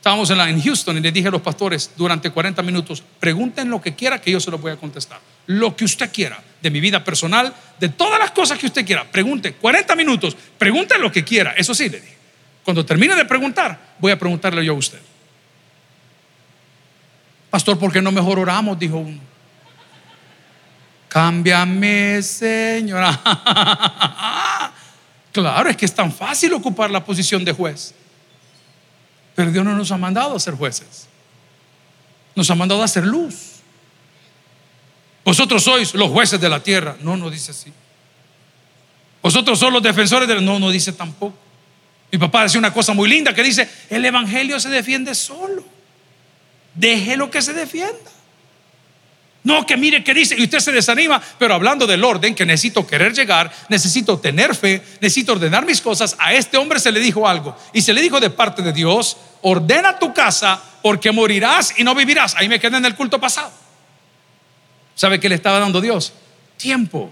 [0.00, 3.82] Estábamos en, la, Houston y le dije a los pastores durante 40 minutos, pregunten lo
[3.82, 5.20] que quiera que yo se lo voy a contestar.
[5.44, 9.04] Lo que usted quiera, de mi vida personal, de todas las cosas que usted quiera.
[9.04, 11.52] Pregunte, 40 minutos, pregunten lo que quiera.
[11.52, 12.16] Eso sí, le dije.
[12.64, 15.00] Cuando termine de preguntar, voy a preguntarle yo a usted.
[17.50, 18.78] Pastor, ¿por qué no mejor oramos?
[18.78, 19.20] Dijo uno.
[21.08, 23.20] Cámbiame, señora.
[25.30, 27.94] claro, es que es tan fácil ocupar la posición de juez.
[29.40, 31.08] Pero Dios no nos ha mandado a ser jueces.
[32.34, 33.62] Nos ha mandado a ser luz.
[35.24, 36.98] Vosotros sois los jueces de la tierra.
[37.00, 37.72] No, no dice así.
[39.22, 40.40] Vosotros sois los defensores de la...
[40.42, 41.38] No, no dice tampoco.
[42.12, 45.64] Mi papá decía una cosa muy linda que dice, el Evangelio se defiende solo.
[46.74, 48.10] Déjelo que se defienda.
[49.42, 52.86] No, que mire que dice, y usted se desanima, pero hablando del orden, que necesito
[52.86, 57.26] querer llegar, necesito tener fe, necesito ordenar mis cosas, a este hombre se le dijo
[57.26, 61.84] algo, y se le dijo de parte de Dios, ordena tu casa porque morirás y
[61.84, 62.34] no vivirás.
[62.36, 63.50] Ahí me quedé en el culto pasado.
[64.94, 66.12] ¿Sabe qué le estaba dando Dios?
[66.58, 67.10] Tiempo.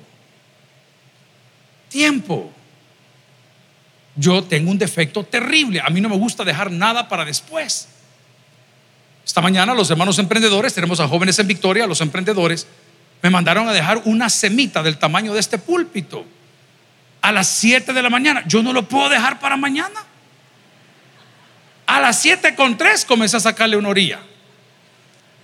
[1.88, 2.52] Tiempo.
[4.14, 5.80] Yo tengo un defecto terrible.
[5.80, 7.88] A mí no me gusta dejar nada para después.
[9.28, 12.66] Esta mañana los hermanos emprendedores, tenemos a jóvenes en Victoria, los emprendedores,
[13.20, 16.24] me mandaron a dejar una semita del tamaño de este púlpito
[17.20, 18.42] a las 7 de la mañana.
[18.46, 20.02] Yo no lo puedo dejar para mañana.
[21.84, 24.18] A las 7 con 3 comencé a sacarle una orilla.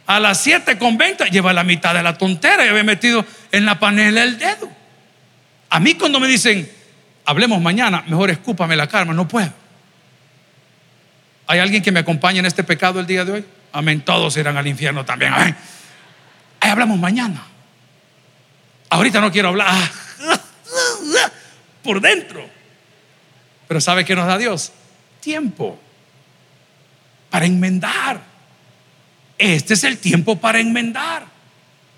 [0.06, 3.66] A las 7 con 20 lleva la mitad de la tontera y había metido en
[3.66, 4.70] la panela el dedo.
[5.68, 6.72] A mí cuando me dicen,
[7.26, 9.52] hablemos mañana, mejor escúpame la karma, no puedo.
[11.46, 13.44] ¿Hay alguien que me acompañe en este pecado el día de hoy?
[13.74, 15.32] Amén, todos irán al infierno también.
[15.32, 15.56] Amén.
[16.60, 17.42] Ahí hablamos mañana.
[18.88, 19.90] Ahorita no quiero hablar
[21.82, 22.48] por dentro.
[23.66, 24.70] Pero ¿sabe qué nos da Dios?
[25.20, 25.76] Tiempo
[27.30, 28.22] para enmendar.
[29.36, 31.26] Este es el tiempo para enmendar.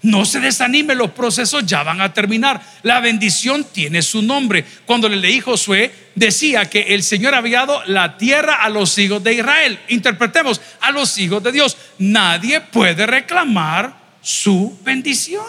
[0.01, 2.63] No se desanime, los procesos ya van a terminar.
[2.85, 4.65] La bendición tiene su nombre.
[4.87, 9.23] Cuando le leí Josué, decía que el Señor había dado la tierra a los hijos
[9.23, 9.79] de Israel.
[9.89, 11.77] Interpretemos, a los hijos de Dios.
[11.99, 15.47] Nadie puede reclamar su bendición.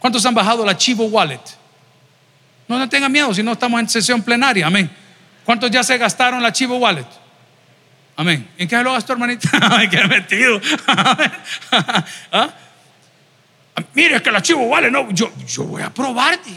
[0.00, 1.40] ¿Cuántos han bajado la Chivo Wallet?
[2.66, 4.66] No, no tengan miedo si no estamos en sesión plenaria.
[4.66, 4.90] Amén.
[5.44, 7.06] ¿Cuántos ya se gastaron la Chivo Wallet?
[8.16, 8.48] Amén.
[8.58, 9.48] ¿En qué lo gastó, hermanita?
[9.70, 10.60] Ay, qué metido.
[12.32, 12.50] ¿Ah?
[13.94, 16.50] Mire, es que la chivo vale, no, yo, yo voy a probarte.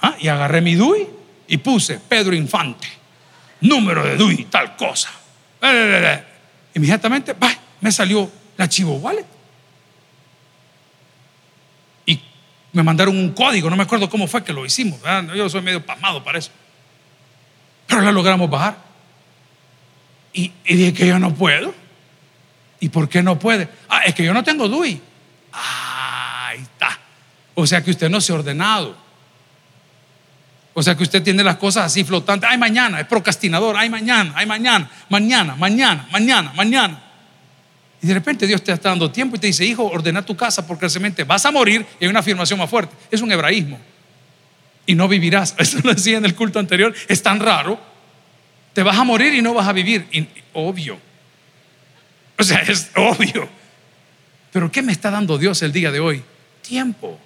[0.00, 0.16] ¿Ah?
[0.18, 1.21] Y agarré mi DUI
[1.52, 2.88] y puse Pedro Infante,
[3.60, 5.10] número de DUI, tal cosa.
[6.72, 7.36] Inmediatamente,
[7.78, 9.26] me salió la Chivo Wallet.
[12.06, 12.18] Y
[12.72, 14.98] me mandaron un código, no me acuerdo cómo fue que lo hicimos.
[15.36, 16.50] Yo soy medio pasmado para eso.
[17.86, 18.78] Pero la logramos bajar.
[20.32, 21.74] Y, y dije que yo no puedo.
[22.80, 23.68] ¿Y por qué no puede?
[23.90, 25.02] Ah, es que yo no tengo DUI.
[25.52, 26.98] Ah, ahí está.
[27.54, 29.02] O sea que usted no se ha ordenado.
[30.74, 32.48] O sea que usted tiene las cosas así flotantes.
[32.50, 33.76] Ay, mañana, es procrastinador.
[33.76, 37.02] Ay, mañana, ay, mañana, mañana, mañana, mañana, mañana.
[38.02, 40.66] Y de repente Dios te está dando tiempo y te dice, hijo, ordena tu casa
[40.66, 41.86] porque realmente vas a morir.
[42.00, 42.94] Y hay una afirmación más fuerte.
[43.10, 43.78] Es un hebraísmo.
[44.86, 45.54] Y no vivirás.
[45.58, 46.94] Eso lo decía en el culto anterior.
[47.06, 47.78] Es tan raro.
[48.72, 50.06] Te vas a morir y no vas a vivir.
[50.54, 50.98] obvio.
[52.38, 53.48] O sea, es obvio.
[54.52, 56.22] Pero ¿qué me está dando Dios el día de hoy?
[56.62, 57.20] Tiempo.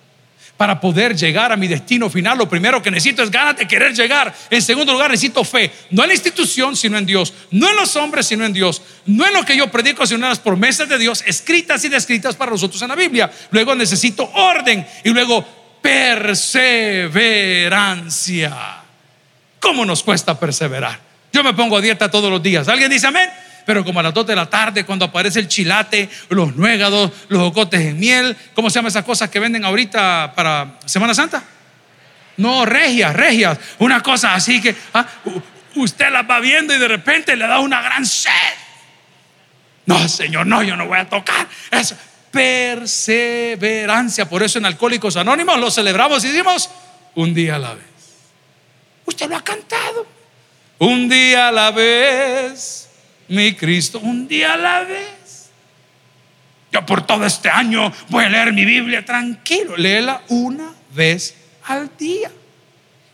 [0.56, 3.94] Para poder llegar a mi destino final, lo primero que necesito es ganas de querer
[3.94, 4.34] llegar.
[4.48, 5.70] En segundo lugar, necesito fe.
[5.90, 7.34] No en la institución, sino en Dios.
[7.50, 8.80] No en los hombres, sino en Dios.
[9.04, 12.36] No en lo que yo predico, sino en las promesas de Dios, escritas y descritas
[12.36, 13.30] para nosotros en la Biblia.
[13.50, 15.44] Luego necesito orden y luego
[15.82, 18.56] perseverancia.
[19.60, 20.98] ¿Cómo nos cuesta perseverar?
[21.32, 22.66] Yo me pongo a dieta todos los días.
[22.68, 23.28] ¿Alguien dice amén?
[23.66, 27.42] Pero como a las 2 de la tarde, cuando aparece el chilate, los nuegados, los
[27.42, 31.42] ocotes en miel, ¿cómo se llaman esas cosas que venden ahorita para Semana Santa?
[32.36, 33.58] No, regias, regias.
[33.78, 35.04] Una cosa así que ah,
[35.74, 38.30] usted las va viendo y de repente le da una gran sed.
[39.86, 41.48] No, Señor, no, yo no voy a tocar.
[41.70, 41.96] Eso.
[42.30, 44.28] Perseverancia.
[44.28, 46.70] Por eso en Alcohólicos Anónimos lo celebramos y decimos
[47.16, 47.84] un día a la vez.
[49.06, 50.06] Usted lo ha cantado.
[50.78, 52.85] Un día a la vez,
[53.28, 55.50] mi Cristo, un día a la vez.
[56.72, 59.76] Yo por todo este año voy a leer mi Biblia tranquilo.
[59.76, 61.34] Léela una vez
[61.64, 62.30] al día.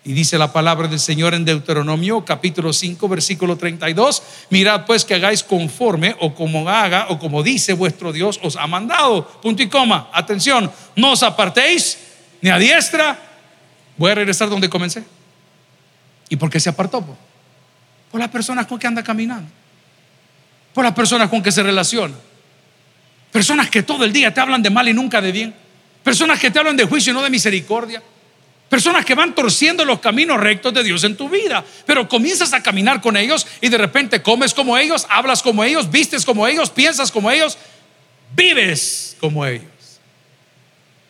[0.05, 5.15] Y dice la palabra del Señor en Deuteronomio capítulo 5 versículo 32, mirad pues que
[5.15, 9.25] hagáis conforme o como haga o como dice vuestro Dios os ha mandado.
[9.41, 10.11] Punto y coma.
[10.13, 11.99] Atención, no os apartéis
[12.41, 13.17] ni a diestra.
[13.97, 15.05] Voy a regresar donde comencé.
[16.29, 17.05] ¿Y por qué se apartó?
[18.11, 19.49] Por las personas con que anda caminando.
[20.75, 22.15] Por las personas con que se relaciona.
[23.31, 25.55] Personas que todo el día te hablan de mal y nunca de bien.
[26.03, 28.03] Personas que te hablan de juicio y no de misericordia.
[28.69, 31.65] Personas que van torciendo los caminos rectos de Dios en tu vida.
[31.87, 35.91] Pero comienzas a caminar con ellos y de repente comes como ellos, hablas como ellos,
[35.91, 37.59] vistes como ellos, piensas como ellos,
[38.35, 39.67] vives como ellos.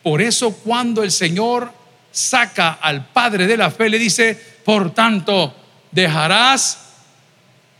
[0.01, 1.71] Por eso cuando el Señor
[2.11, 5.55] saca al Padre de la fe, le dice, por tanto,
[5.91, 6.79] dejarás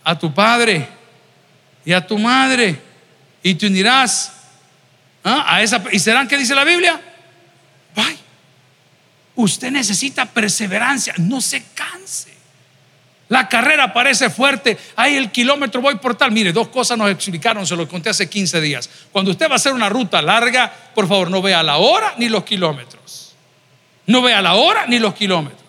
[0.03, 0.87] a tu padre
[1.85, 2.79] y a tu madre
[3.41, 4.33] y te unirás
[5.23, 5.45] ¿ah?
[5.47, 6.99] a esa y serán que dice la Biblia
[7.95, 8.17] Bye.
[9.35, 12.33] usted necesita perseverancia no se canse.
[13.29, 16.31] La carrera parece fuerte ahí el kilómetro voy por tal.
[16.31, 18.89] Mire dos cosas nos explicaron se lo conté hace 15 días.
[19.11, 22.29] Cuando usted va a hacer una ruta larga por favor no vea la hora ni
[22.29, 23.35] los kilómetros.
[24.05, 25.62] No vea la hora ni los kilómetros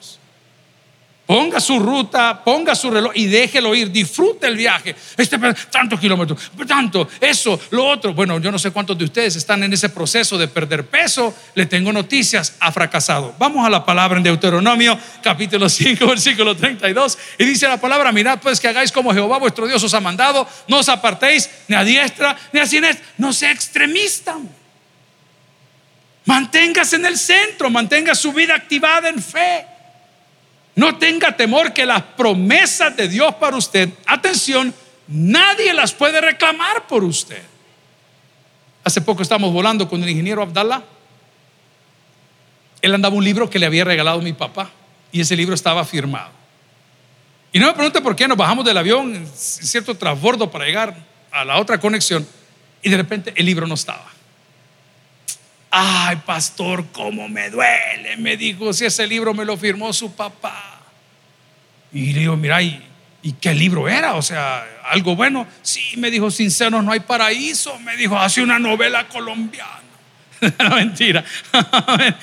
[1.26, 4.94] Ponga su ruta, ponga su reloj y déjelo ir, disfrute el viaje.
[5.16, 5.38] Este
[5.70, 8.12] tantos kilómetros, tanto, eso, lo otro.
[8.12, 11.34] Bueno, yo no sé cuántos de ustedes están en ese proceso de perder peso.
[11.54, 13.34] Le tengo noticias, ha fracasado.
[13.38, 17.16] Vamos a la palabra en Deuteronomio, capítulo 5, versículo 32.
[17.38, 20.46] Y dice la palabra: Mirad, pues que hagáis como Jehová vuestro Dios os ha mandado,
[20.68, 24.36] no os apartéis ni a diestra ni a siniestra, no sea extremista.
[26.26, 29.73] Manténgase en el centro, mantenga su vida activada en fe.
[30.76, 34.74] No tenga temor que las promesas de Dios para usted, atención,
[35.06, 37.42] nadie las puede reclamar por usted.
[38.82, 40.82] Hace poco estábamos volando con el ingeniero Abdallah.
[42.82, 44.70] Él andaba un libro que le había regalado mi papá
[45.10, 46.30] y ese libro estaba firmado.
[47.52, 50.96] Y no me pregunte por qué nos bajamos del avión en cierto transbordo para llegar
[51.30, 52.26] a la otra conexión
[52.82, 54.13] y de repente el libro no estaba.
[55.76, 60.80] Ay, pastor, cómo me duele, me dijo, si ese libro me lo firmó su papá.
[61.92, 62.80] Y le digo, mira, ¿y,
[63.40, 64.14] qué libro era?
[64.14, 65.48] O sea, algo bueno.
[65.62, 67.76] Sí, me dijo, sinceros no hay paraíso.
[67.80, 69.80] Me dijo, hace una novela colombiana.
[70.60, 71.24] no, mentira.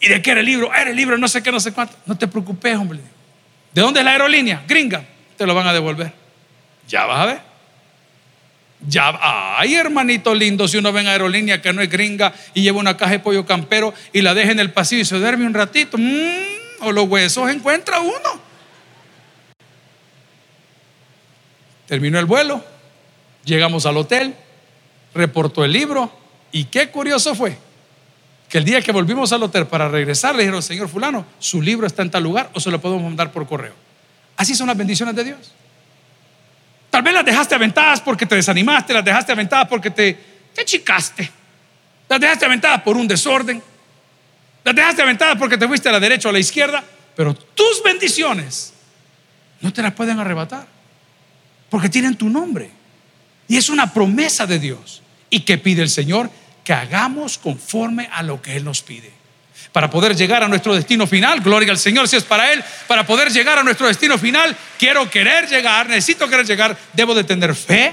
[0.00, 0.72] ¿Y de qué era el libro?
[0.72, 1.96] Era el libro, no sé qué, no sé cuánto.
[2.06, 3.00] No te preocupes, hombre.
[3.72, 4.62] ¿De dónde es la aerolínea?
[4.64, 5.04] Gringa.
[5.36, 6.12] Te lo van a devolver.
[6.86, 7.53] Ya vas a ver.
[8.86, 9.18] Ya,
[9.58, 12.96] ay, hermanito lindo, si uno ve en aerolínea que no es gringa y lleva una
[12.96, 15.96] caja de pollo campero y la deja en el pasillo y se duerme un ratito,
[15.96, 18.40] mm, o los huesos encuentra uno.
[21.86, 22.62] Terminó el vuelo,
[23.44, 24.34] llegamos al hotel,
[25.14, 26.10] reportó el libro
[26.52, 27.56] y qué curioso fue
[28.48, 31.86] que el día que volvimos al hotel para regresar le dijeron, señor fulano, su libro
[31.86, 33.74] está en tal lugar o se lo podemos mandar por correo.
[34.36, 35.52] Así son las bendiciones de Dios.
[36.94, 40.16] Tal vez las dejaste aventadas porque te desanimaste, las dejaste aventadas porque te,
[40.54, 41.28] te chicaste,
[42.08, 43.60] las dejaste aventadas por un desorden,
[44.62, 46.84] las dejaste aventadas porque te fuiste a la derecha o a la izquierda,
[47.16, 48.74] pero tus bendiciones
[49.60, 50.68] no te las pueden arrebatar
[51.68, 52.70] porque tienen tu nombre.
[53.48, 55.02] Y es una promesa de Dios.
[55.30, 56.30] ¿Y que pide el Señor?
[56.62, 59.12] Que hagamos conforme a lo que Él nos pide
[59.74, 61.40] para poder llegar a nuestro destino final.
[61.40, 62.62] Gloria al Señor si es para Él.
[62.86, 67.24] Para poder llegar a nuestro destino final, quiero querer llegar, necesito querer llegar, debo de
[67.24, 67.92] tener fe,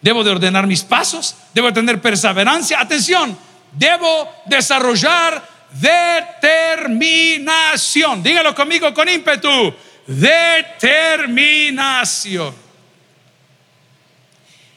[0.00, 2.80] debo de ordenar mis pasos, debo de tener perseverancia.
[2.80, 3.38] Atención,
[3.70, 8.20] debo desarrollar determinación.
[8.20, 9.72] Dígalo conmigo con ímpetu.
[10.08, 12.52] Determinación.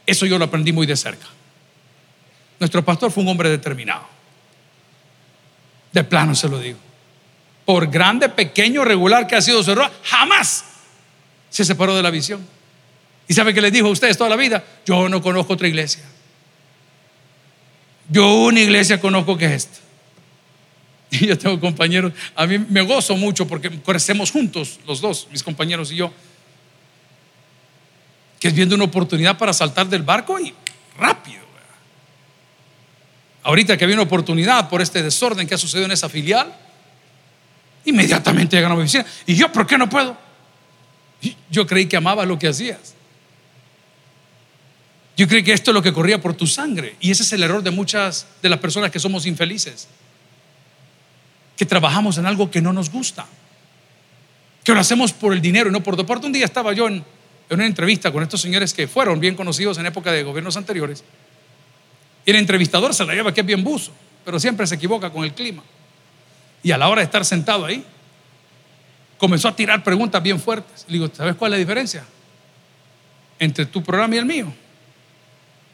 [0.05, 1.25] Eso yo lo aprendí muy de cerca.
[2.59, 4.13] Nuestro pastor fue un hombre determinado.
[5.95, 6.77] De plano se lo digo.
[7.63, 10.65] Por grande, pequeño, regular que ha sido su error, jamás
[11.49, 12.45] se separó de la visión.
[13.29, 14.61] ¿Y sabe que le dijo a ustedes toda la vida?
[14.85, 16.03] Yo no conozco otra iglesia.
[18.09, 19.79] Yo una iglesia conozco que es esta.
[21.11, 25.43] Y yo tengo compañeros, a mí me gozo mucho porque crecemos juntos, los dos, mis
[25.43, 26.11] compañeros y yo,
[28.37, 30.53] que es viendo una oportunidad para saltar del barco y
[30.97, 31.44] rápido.
[33.45, 36.51] Ahorita que había una oportunidad por este desorden que ha sucedido en esa filial,
[37.85, 39.05] inmediatamente llegan a mi oficina.
[39.27, 40.17] ¿Y yo por qué no puedo?
[41.51, 42.95] Yo creí que amaba lo que hacías.
[45.15, 46.95] Yo creí que esto es lo que corría por tu sangre.
[46.99, 49.89] Y ese es el error de muchas de las personas que somos infelices.
[51.55, 53.27] Que trabajamos en algo que no nos gusta.
[54.63, 56.25] Que lo hacemos por el dinero y no por deporte.
[56.25, 57.05] Un día estaba yo en, en
[57.51, 61.03] una entrevista con estos señores que fueron bien conocidos en época de gobiernos anteriores.
[62.25, 63.91] Y el entrevistador se la lleva que es bien buzo,
[64.25, 65.63] pero siempre se equivoca con el clima.
[66.63, 67.85] Y a la hora de estar sentado ahí,
[69.17, 70.85] comenzó a tirar preguntas bien fuertes.
[70.87, 72.03] Le digo, ¿sabes cuál es la diferencia
[73.37, 74.51] entre tu programa y el mío?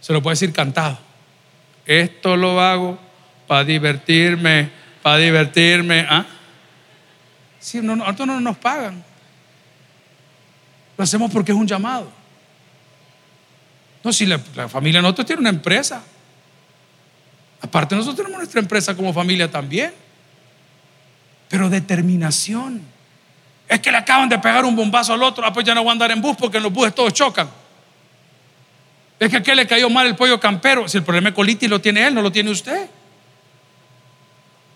[0.01, 0.97] Se lo puede decir cantado.
[1.85, 2.99] Esto lo hago
[3.47, 4.69] para divertirme,
[5.01, 6.05] para divertirme.
[6.09, 6.25] ¿ah?
[7.59, 9.03] Sí, no, no, no nos pagan.
[10.97, 12.11] Lo hacemos porque es un llamado.
[14.03, 16.03] No, si la, la familia de nosotros tiene una empresa.
[17.71, 19.93] Aparte, nosotros tenemos nuestra empresa como familia también.
[21.47, 22.81] Pero determinación.
[23.69, 25.45] Es que le acaban de pegar un bombazo al otro.
[25.45, 27.49] Ah, pues ya no voy a andar en bus porque en los buses todos chocan.
[29.17, 30.89] Es que a qué le cayó mal el pollo campero.
[30.89, 32.89] Si el problema de colitis lo tiene él, no lo tiene usted.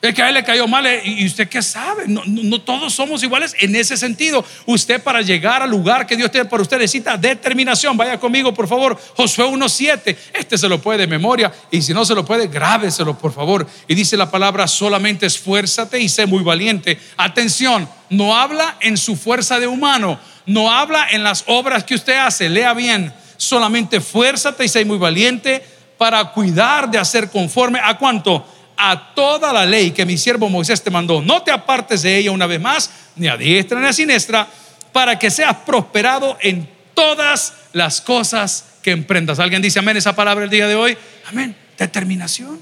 [0.02, 0.86] Es que a él le cayó mal.
[0.86, 2.04] Eh, ¿Y usted qué sabe?
[2.08, 4.46] No, no, todos somos iguales en ese sentido.
[4.66, 7.98] Usted para llegar al lugar que Dios tiene para usted necesita determinación.
[7.98, 9.00] Vaya conmigo, por favor.
[9.16, 10.16] Josué 1.7.
[10.34, 11.52] Este se lo puede de memoria.
[11.72, 13.66] Y si no se lo puede, grábeselo, por favor.
[13.88, 17.00] Y dice la palabra, solamente esfuérzate y sé muy valiente.
[17.18, 20.20] Atención, no habla en su fuerza de humano.
[20.46, 22.50] No habla en las obras que usted hace.
[22.50, 23.12] Lea bien.
[23.38, 25.64] Solamente esfuérzate y sé muy valiente
[25.98, 28.46] para cuidar de hacer conforme a cuánto
[28.78, 31.22] a toda la ley que mi siervo Moisés te mandó.
[31.22, 34.48] No te apartes de ella una vez más, ni a diestra ni a siniestra,
[34.92, 39.40] para que seas prosperado en todas las cosas que emprendas.
[39.40, 40.98] ¿Alguien dice amén esa palabra el día de hoy?
[41.28, 41.56] Amén.
[41.78, 42.60] Determinación.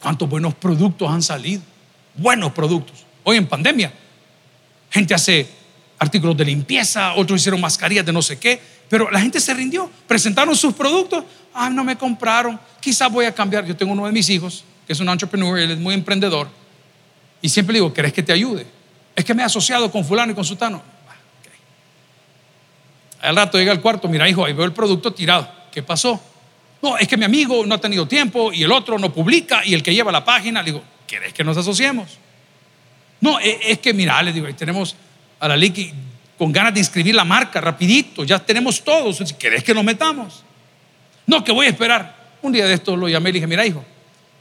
[0.00, 1.62] ¿Cuántos buenos productos han salido?
[2.14, 3.04] Buenos productos.
[3.22, 3.92] Hoy en pandemia,
[4.90, 5.46] gente hace
[5.98, 9.88] artículos de limpieza, otros hicieron mascarillas de no sé qué, pero la gente se rindió,
[10.08, 11.24] presentaron sus productos,
[11.54, 13.64] ah, no me compraron, quizás voy a cambiar.
[13.64, 16.48] Yo tengo uno de mis hijos, que es un entrepreneur, él es muy emprendedor,
[17.40, 18.66] y siempre le digo, ¿querés que te ayude?
[19.14, 20.82] Es que me he asociado con fulano y con sutano.
[23.20, 25.48] Al rato llega al cuarto, mira hijo, ahí veo el producto tirado.
[25.70, 26.20] ¿Qué pasó?
[26.82, 29.74] No, es que mi amigo no ha tenido tiempo y el otro no publica y
[29.74, 32.18] el que lleva la página, le digo, ¿querés que nos asociemos?
[33.20, 34.96] No, e, es que mira, le digo, ahí tenemos
[35.38, 35.92] a la Liki
[36.40, 40.42] con ganas de inscribir la marca rapidito, ya tenemos todos, si querés que nos metamos.
[41.26, 42.16] No, que voy a esperar.
[42.40, 43.84] Un día de esto lo llamé y le dije, mira hijo,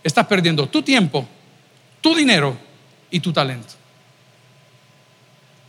[0.01, 1.27] estás perdiendo tu tiempo,
[1.99, 2.57] tu dinero
[3.11, 3.73] y tu talento.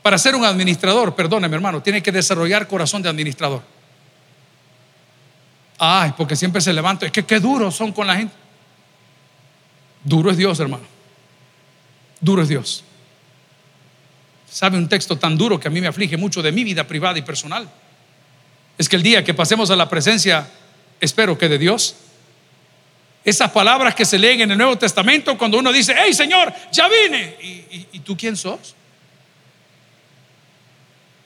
[0.02, 3.62] Para ser un administrador, perdóneme hermano, tiene que desarrollar corazón de administrador.
[5.78, 8.34] Ay, porque siempre se levanta, es que qué duros son con la gente.
[10.04, 10.84] Duro es Dios, hermano.
[12.20, 12.84] Duro es Dios.
[14.50, 17.18] ¿Sabe un texto tan duro que a mí me aflige mucho de mi vida privada
[17.18, 17.68] y personal?
[18.76, 20.48] Es que el día que pasemos a la presencia,
[21.00, 21.94] espero que de Dios,
[23.24, 26.88] esas palabras que se leen en el Nuevo Testamento cuando uno dice, hey Señor, ya
[26.88, 27.36] vine.
[27.92, 28.74] ¿Y, tú quién sos?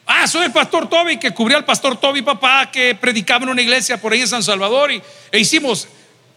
[0.06, 3.62] Ah, soy el pastor Toby que cubría al pastor Toby, papá, que predicaba en una
[3.62, 5.00] iglesia por ahí en San Salvador y,
[5.32, 5.88] e hicimos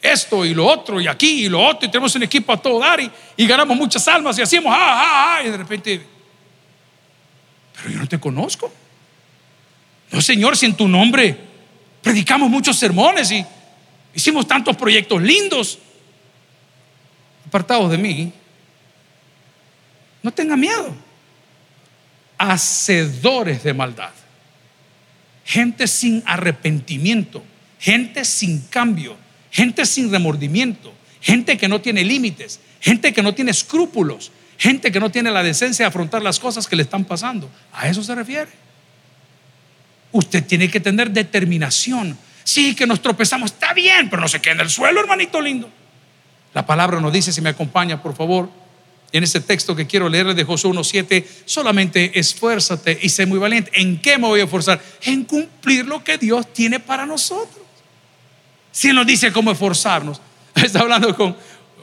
[0.02, 2.80] esto y lo otro y aquí y lo otro y tenemos un equipo a todo
[2.80, 3.12] dar y,
[3.46, 6.17] ganamos muchas almas y hacemos, ah, ah, ah, y de repente
[8.08, 8.72] te conozco.
[10.12, 11.38] No, Señor, si en tu nombre
[12.02, 13.46] predicamos muchos sermones y
[14.14, 15.80] hicimos tantos proyectos lindos,
[17.46, 18.32] apartados de mí,
[20.24, 20.94] no tenga miedo.
[22.38, 24.12] Hacedores de maldad,
[25.44, 27.44] gente sin arrepentimiento,
[27.80, 29.18] gente sin cambio,
[29.50, 35.00] gente sin remordimiento, gente que no tiene límites, gente que no tiene escrúpulos, Gente que
[35.00, 37.50] no tiene la decencia de afrontar las cosas que le están pasando.
[37.74, 38.50] A eso se refiere.
[40.12, 42.18] Usted tiene que tener determinación.
[42.44, 45.70] Sí, que nos tropezamos, está bien, pero no se quede en el suelo, hermanito lindo.
[46.54, 48.50] La palabra nos dice, si me acompaña, por favor,
[49.12, 53.72] en ese texto que quiero leerle de Josué 1.7, solamente esfuérzate y sé muy valiente.
[53.76, 54.82] ¿En qué me voy a esforzar?
[55.04, 57.66] En cumplir lo que Dios tiene para nosotros.
[58.72, 60.22] Si Él nos dice cómo esforzarnos,
[60.56, 61.36] está hablando con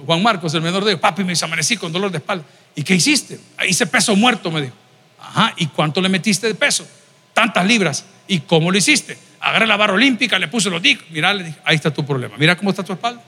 [0.05, 2.45] Juan Marcos, el menor de ellos, papi, me amanecí con dolor de espalda.
[2.75, 3.39] ¿Y qué hiciste?
[3.69, 4.75] Hice peso muerto, me dijo.
[5.21, 6.87] Ajá, ¿y cuánto le metiste de peso?
[7.33, 8.05] Tantas libras.
[8.27, 9.17] ¿Y cómo lo hiciste?
[9.41, 11.07] Agarré la barra olímpica, le puse los discos.
[11.11, 12.37] Mira, le dije, ahí está tu problema.
[12.39, 13.23] Mira cómo está tu espalda.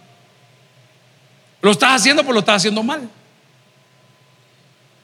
[1.62, 3.08] Lo estás haciendo, pero lo estás haciendo mal.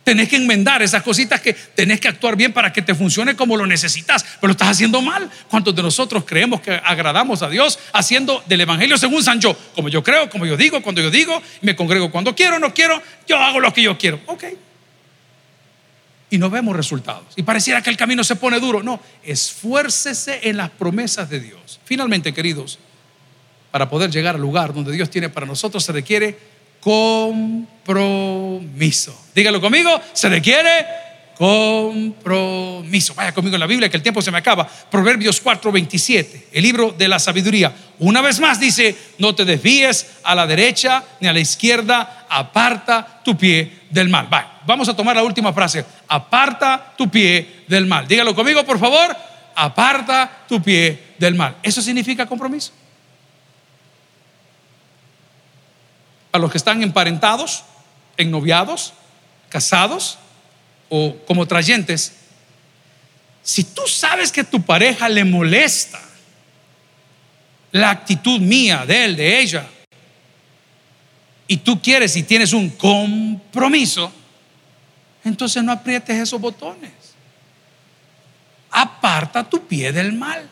[0.05, 3.57] Tenés que enmendar esas cositas que tenés que actuar bien para que te funcione como
[3.57, 5.31] lo necesitas, pero lo estás haciendo mal.
[5.49, 9.57] ¿Cuántos de nosotros creemos que agradamos a Dios haciendo del Evangelio según San Yo?
[9.75, 13.01] Como yo creo, como yo digo, cuando yo digo, me congrego cuando quiero, no quiero,
[13.29, 14.21] yo hago lo que yo quiero.
[14.27, 14.45] Ok.
[16.31, 17.27] Y no vemos resultados.
[17.37, 18.83] Y pareciera que el camino se pone duro.
[18.83, 21.79] No, esfuércese en las promesas de Dios.
[21.85, 22.79] Finalmente, queridos,
[23.71, 26.52] para poder llegar al lugar donde Dios tiene para nosotros se requiere
[26.83, 27.79] compromiso.
[29.35, 30.85] Dígalo conmigo, se requiere
[31.39, 33.15] compromiso.
[33.15, 34.67] Vaya conmigo en la Biblia que el tiempo se me acaba.
[34.67, 37.73] Proverbios 4:27, el libro de la sabiduría.
[38.01, 43.23] Una vez más dice, no te desvíes a la derecha ni a la izquierda, aparta
[43.25, 44.27] tu pie del mal.
[44.29, 45.85] Vaya, vamos a tomar la última frase.
[46.09, 48.07] Aparta tu pie del mal.
[48.09, 49.17] Dígalo conmigo, por favor.
[49.55, 51.57] Aparta tu pie del mal.
[51.63, 52.73] Eso significa compromiso.
[56.33, 57.65] A los que están emparentados,
[58.17, 58.95] ennoviados,
[59.49, 60.19] casados
[60.89, 62.13] o como trayentes,
[63.43, 66.01] si tú sabes que tu pareja le molesta
[67.73, 69.67] la actitud mía, de él, de ella,
[71.47, 74.13] y tú quieres y tienes un compromiso,
[75.25, 76.93] entonces no aprietes esos botones.
[78.71, 80.49] Aparta tu pie del mal.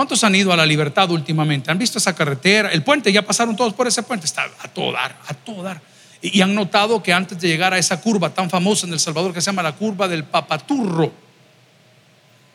[0.00, 1.70] ¿Cuántos han ido a la libertad últimamente?
[1.70, 2.72] ¿Han visto esa carretera?
[2.72, 4.24] El puente, ya pasaron todos por ese puente.
[4.24, 5.78] Está a todo dar, a todo dar.
[6.22, 9.34] Y, han notado que antes de llegar a esa curva tan famosa en El Salvador
[9.34, 11.12] que se llama la curva del papaturro,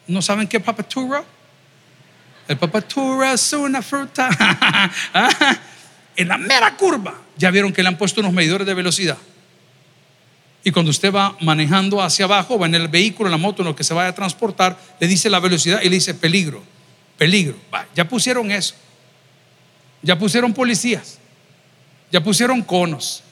[0.07, 1.23] ¿no saben qué papaturro?
[2.47, 4.27] El papaturro es una fruta.
[6.15, 9.17] en la mera curva, ya vieron que le han puesto unos medidores de velocidad.
[10.63, 13.67] Y cuando usted va manejando hacia abajo, va en el vehículo, en la moto, en
[13.67, 16.73] lo que se vaya a transportar, le dice la velocidad y le dice peligro
[17.17, 17.55] peligro.
[17.95, 18.75] ya pusieron eso.
[20.01, 21.17] Ya pusieron policías.
[22.11, 23.23] Ya pusieron conos.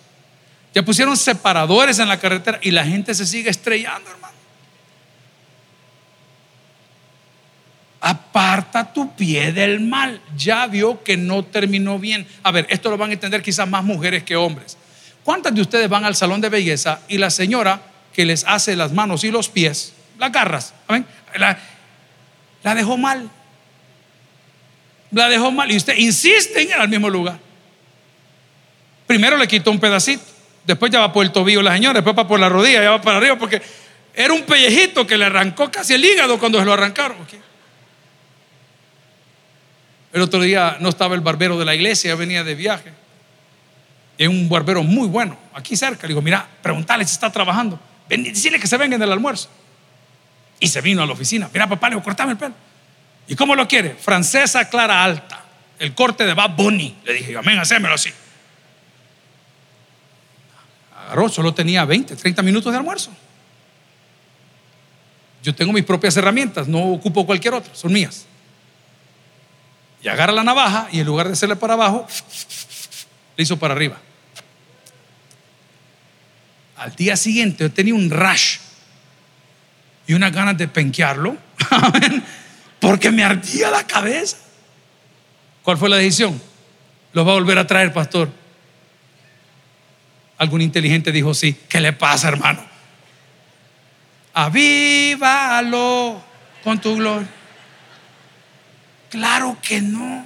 [0.74, 4.34] Ya pusieron separadores en la carretera y la gente se sigue estrellando, hermano.
[8.02, 10.20] Aparta tu pie del mal.
[10.36, 12.28] Ya vio que no terminó bien.
[12.42, 14.78] A ver, esto lo van a entender quizás más mujeres que hombres.
[15.24, 17.82] ¿Cuántas de ustedes van al salón de belleza y la señora
[18.12, 20.74] que les hace las manos y los pies, las garras,
[21.36, 21.58] la,
[22.62, 23.30] la dejó mal?
[25.14, 27.40] La dejó mal y usted insiste en ir al mismo lugar.
[29.08, 30.24] Primero le quitó un pedacito,
[30.66, 33.02] después ya va por el tobillo la señora, después va por la rodilla, ya va
[33.02, 33.62] para arriba, porque
[34.14, 37.18] era un pellejito que le arrancó casi el hígado cuando se lo arrancaron.
[40.14, 42.92] El otro día no estaba el barbero de la iglesia, venía de viaje.
[44.18, 46.04] Es un barbero muy bueno, aquí cerca.
[46.04, 47.80] Le digo, mira, preguntale si está trabajando.
[48.08, 49.50] Ven, decirle que se venga en el almuerzo.
[50.60, 51.50] Y se vino a la oficina.
[51.52, 52.54] Mira, papá, le digo, cortame el pelo.
[53.28, 53.96] ¿Y cómo lo quiere?
[53.96, 55.44] Francesa clara alta.
[55.80, 56.98] El corte de Bad Bunny.
[57.06, 58.10] Le dije, amén, hacémelo así.
[61.06, 63.12] Agarró, solo tenía 20, 30 minutos de almuerzo.
[65.44, 68.26] Yo tengo mis propias herramientas, no ocupo cualquier otra, son mías.
[70.02, 72.08] Y agarra la navaja y en lugar de hacerle para abajo,
[73.36, 73.98] le hizo para arriba.
[76.78, 78.58] Al día siguiente yo tenía un rush
[80.08, 81.38] y unas ganas de penquearlo,
[82.84, 84.36] porque me ardía la cabeza.
[85.64, 86.40] ¿Cuál fue la decisión?
[87.14, 88.30] Los va a volver a traer, pastor.
[90.38, 92.62] Algún inteligente dijo, sí, ¿qué le pasa, hermano?
[94.34, 96.22] Avívalo
[96.62, 97.30] con tu gloria.
[99.10, 100.26] Claro que no.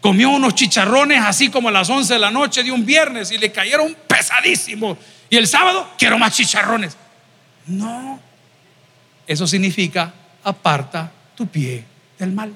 [0.00, 3.36] Comió unos chicharrones así como a las 11 de la noche de un viernes y
[3.36, 4.96] le cayeron pesadísimos.
[5.28, 6.96] Y el sábado quiero más chicharrones.
[7.66, 8.25] No.
[9.26, 10.12] Eso significa
[10.44, 11.84] aparta tu pie
[12.18, 12.54] del mal.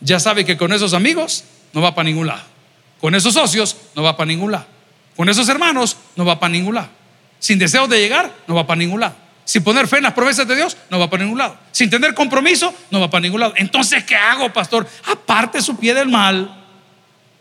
[0.00, 2.42] Ya sabe que con esos amigos no va para ningún lado.
[3.00, 4.66] Con esos socios no va para ningún lado.
[5.16, 6.88] Con esos hermanos no va para ningún lado.
[7.38, 9.14] Sin deseos de llegar no va para ningún lado.
[9.44, 11.56] Sin poner fe en las promesas de Dios no va para ningún lado.
[11.72, 13.54] Sin tener compromiso no va para ningún lado.
[13.56, 14.86] Entonces, ¿qué hago, pastor?
[15.06, 16.66] Aparte su pie del mal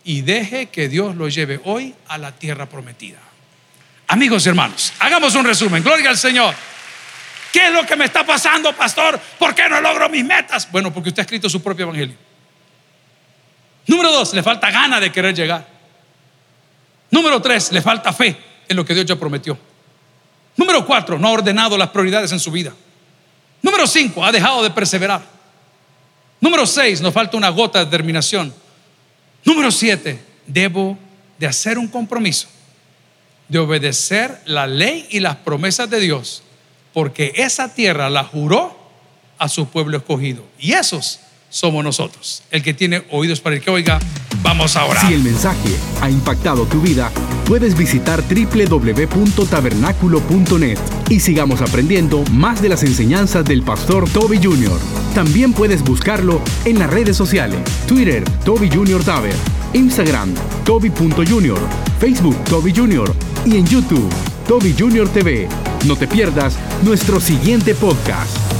[0.03, 3.19] y deje que Dios lo lleve hoy a la tierra prometida.
[4.07, 5.83] Amigos y hermanos, hagamos un resumen.
[5.83, 6.55] Gloria al Señor.
[7.57, 9.19] ¿Qué es lo que me está pasando, pastor?
[9.39, 10.71] ¿Por qué no logro mis metas?
[10.71, 12.15] Bueno, porque usted ha escrito su propio evangelio.
[13.87, 15.65] Número dos, le falta gana de querer llegar.
[17.09, 18.37] Número tres, le falta fe
[18.67, 19.57] en lo que Dios ya prometió.
[20.55, 22.75] Número cuatro, no ha ordenado las prioridades en su vida.
[23.63, 25.23] Número cinco, ha dejado de perseverar.
[26.39, 28.53] Número seis, nos falta una gota de determinación.
[29.43, 30.95] Número siete, debo
[31.39, 32.49] de hacer un compromiso,
[33.47, 36.43] de obedecer la ley y las promesas de Dios,
[36.97, 38.75] porque esa tierra la juró
[39.37, 40.43] a su pueblo escogido.
[40.57, 42.41] Y esos somos nosotros.
[42.49, 43.99] El que tiene oídos para el que oiga,
[44.41, 44.99] vamos ahora.
[45.01, 45.69] Si el mensaje
[46.01, 47.11] ha impactado tu vida,
[47.45, 54.79] puedes visitar www.tabernaculo.net y sigamos aprendiendo más de las enseñanzas del pastor Toby Jr.
[55.13, 59.03] También puedes buscarlo en las redes sociales, Twitter, Toby Jr.
[59.03, 59.35] Taber,
[59.73, 60.33] Instagram,
[60.65, 61.59] Toby.Jr.,
[61.99, 63.13] Facebook, Toby Jr.
[63.45, 64.09] y en YouTube,
[64.47, 65.09] Toby Jr.
[65.09, 65.49] TV.
[65.85, 68.56] No te pierdas nuestro siguiente podcast.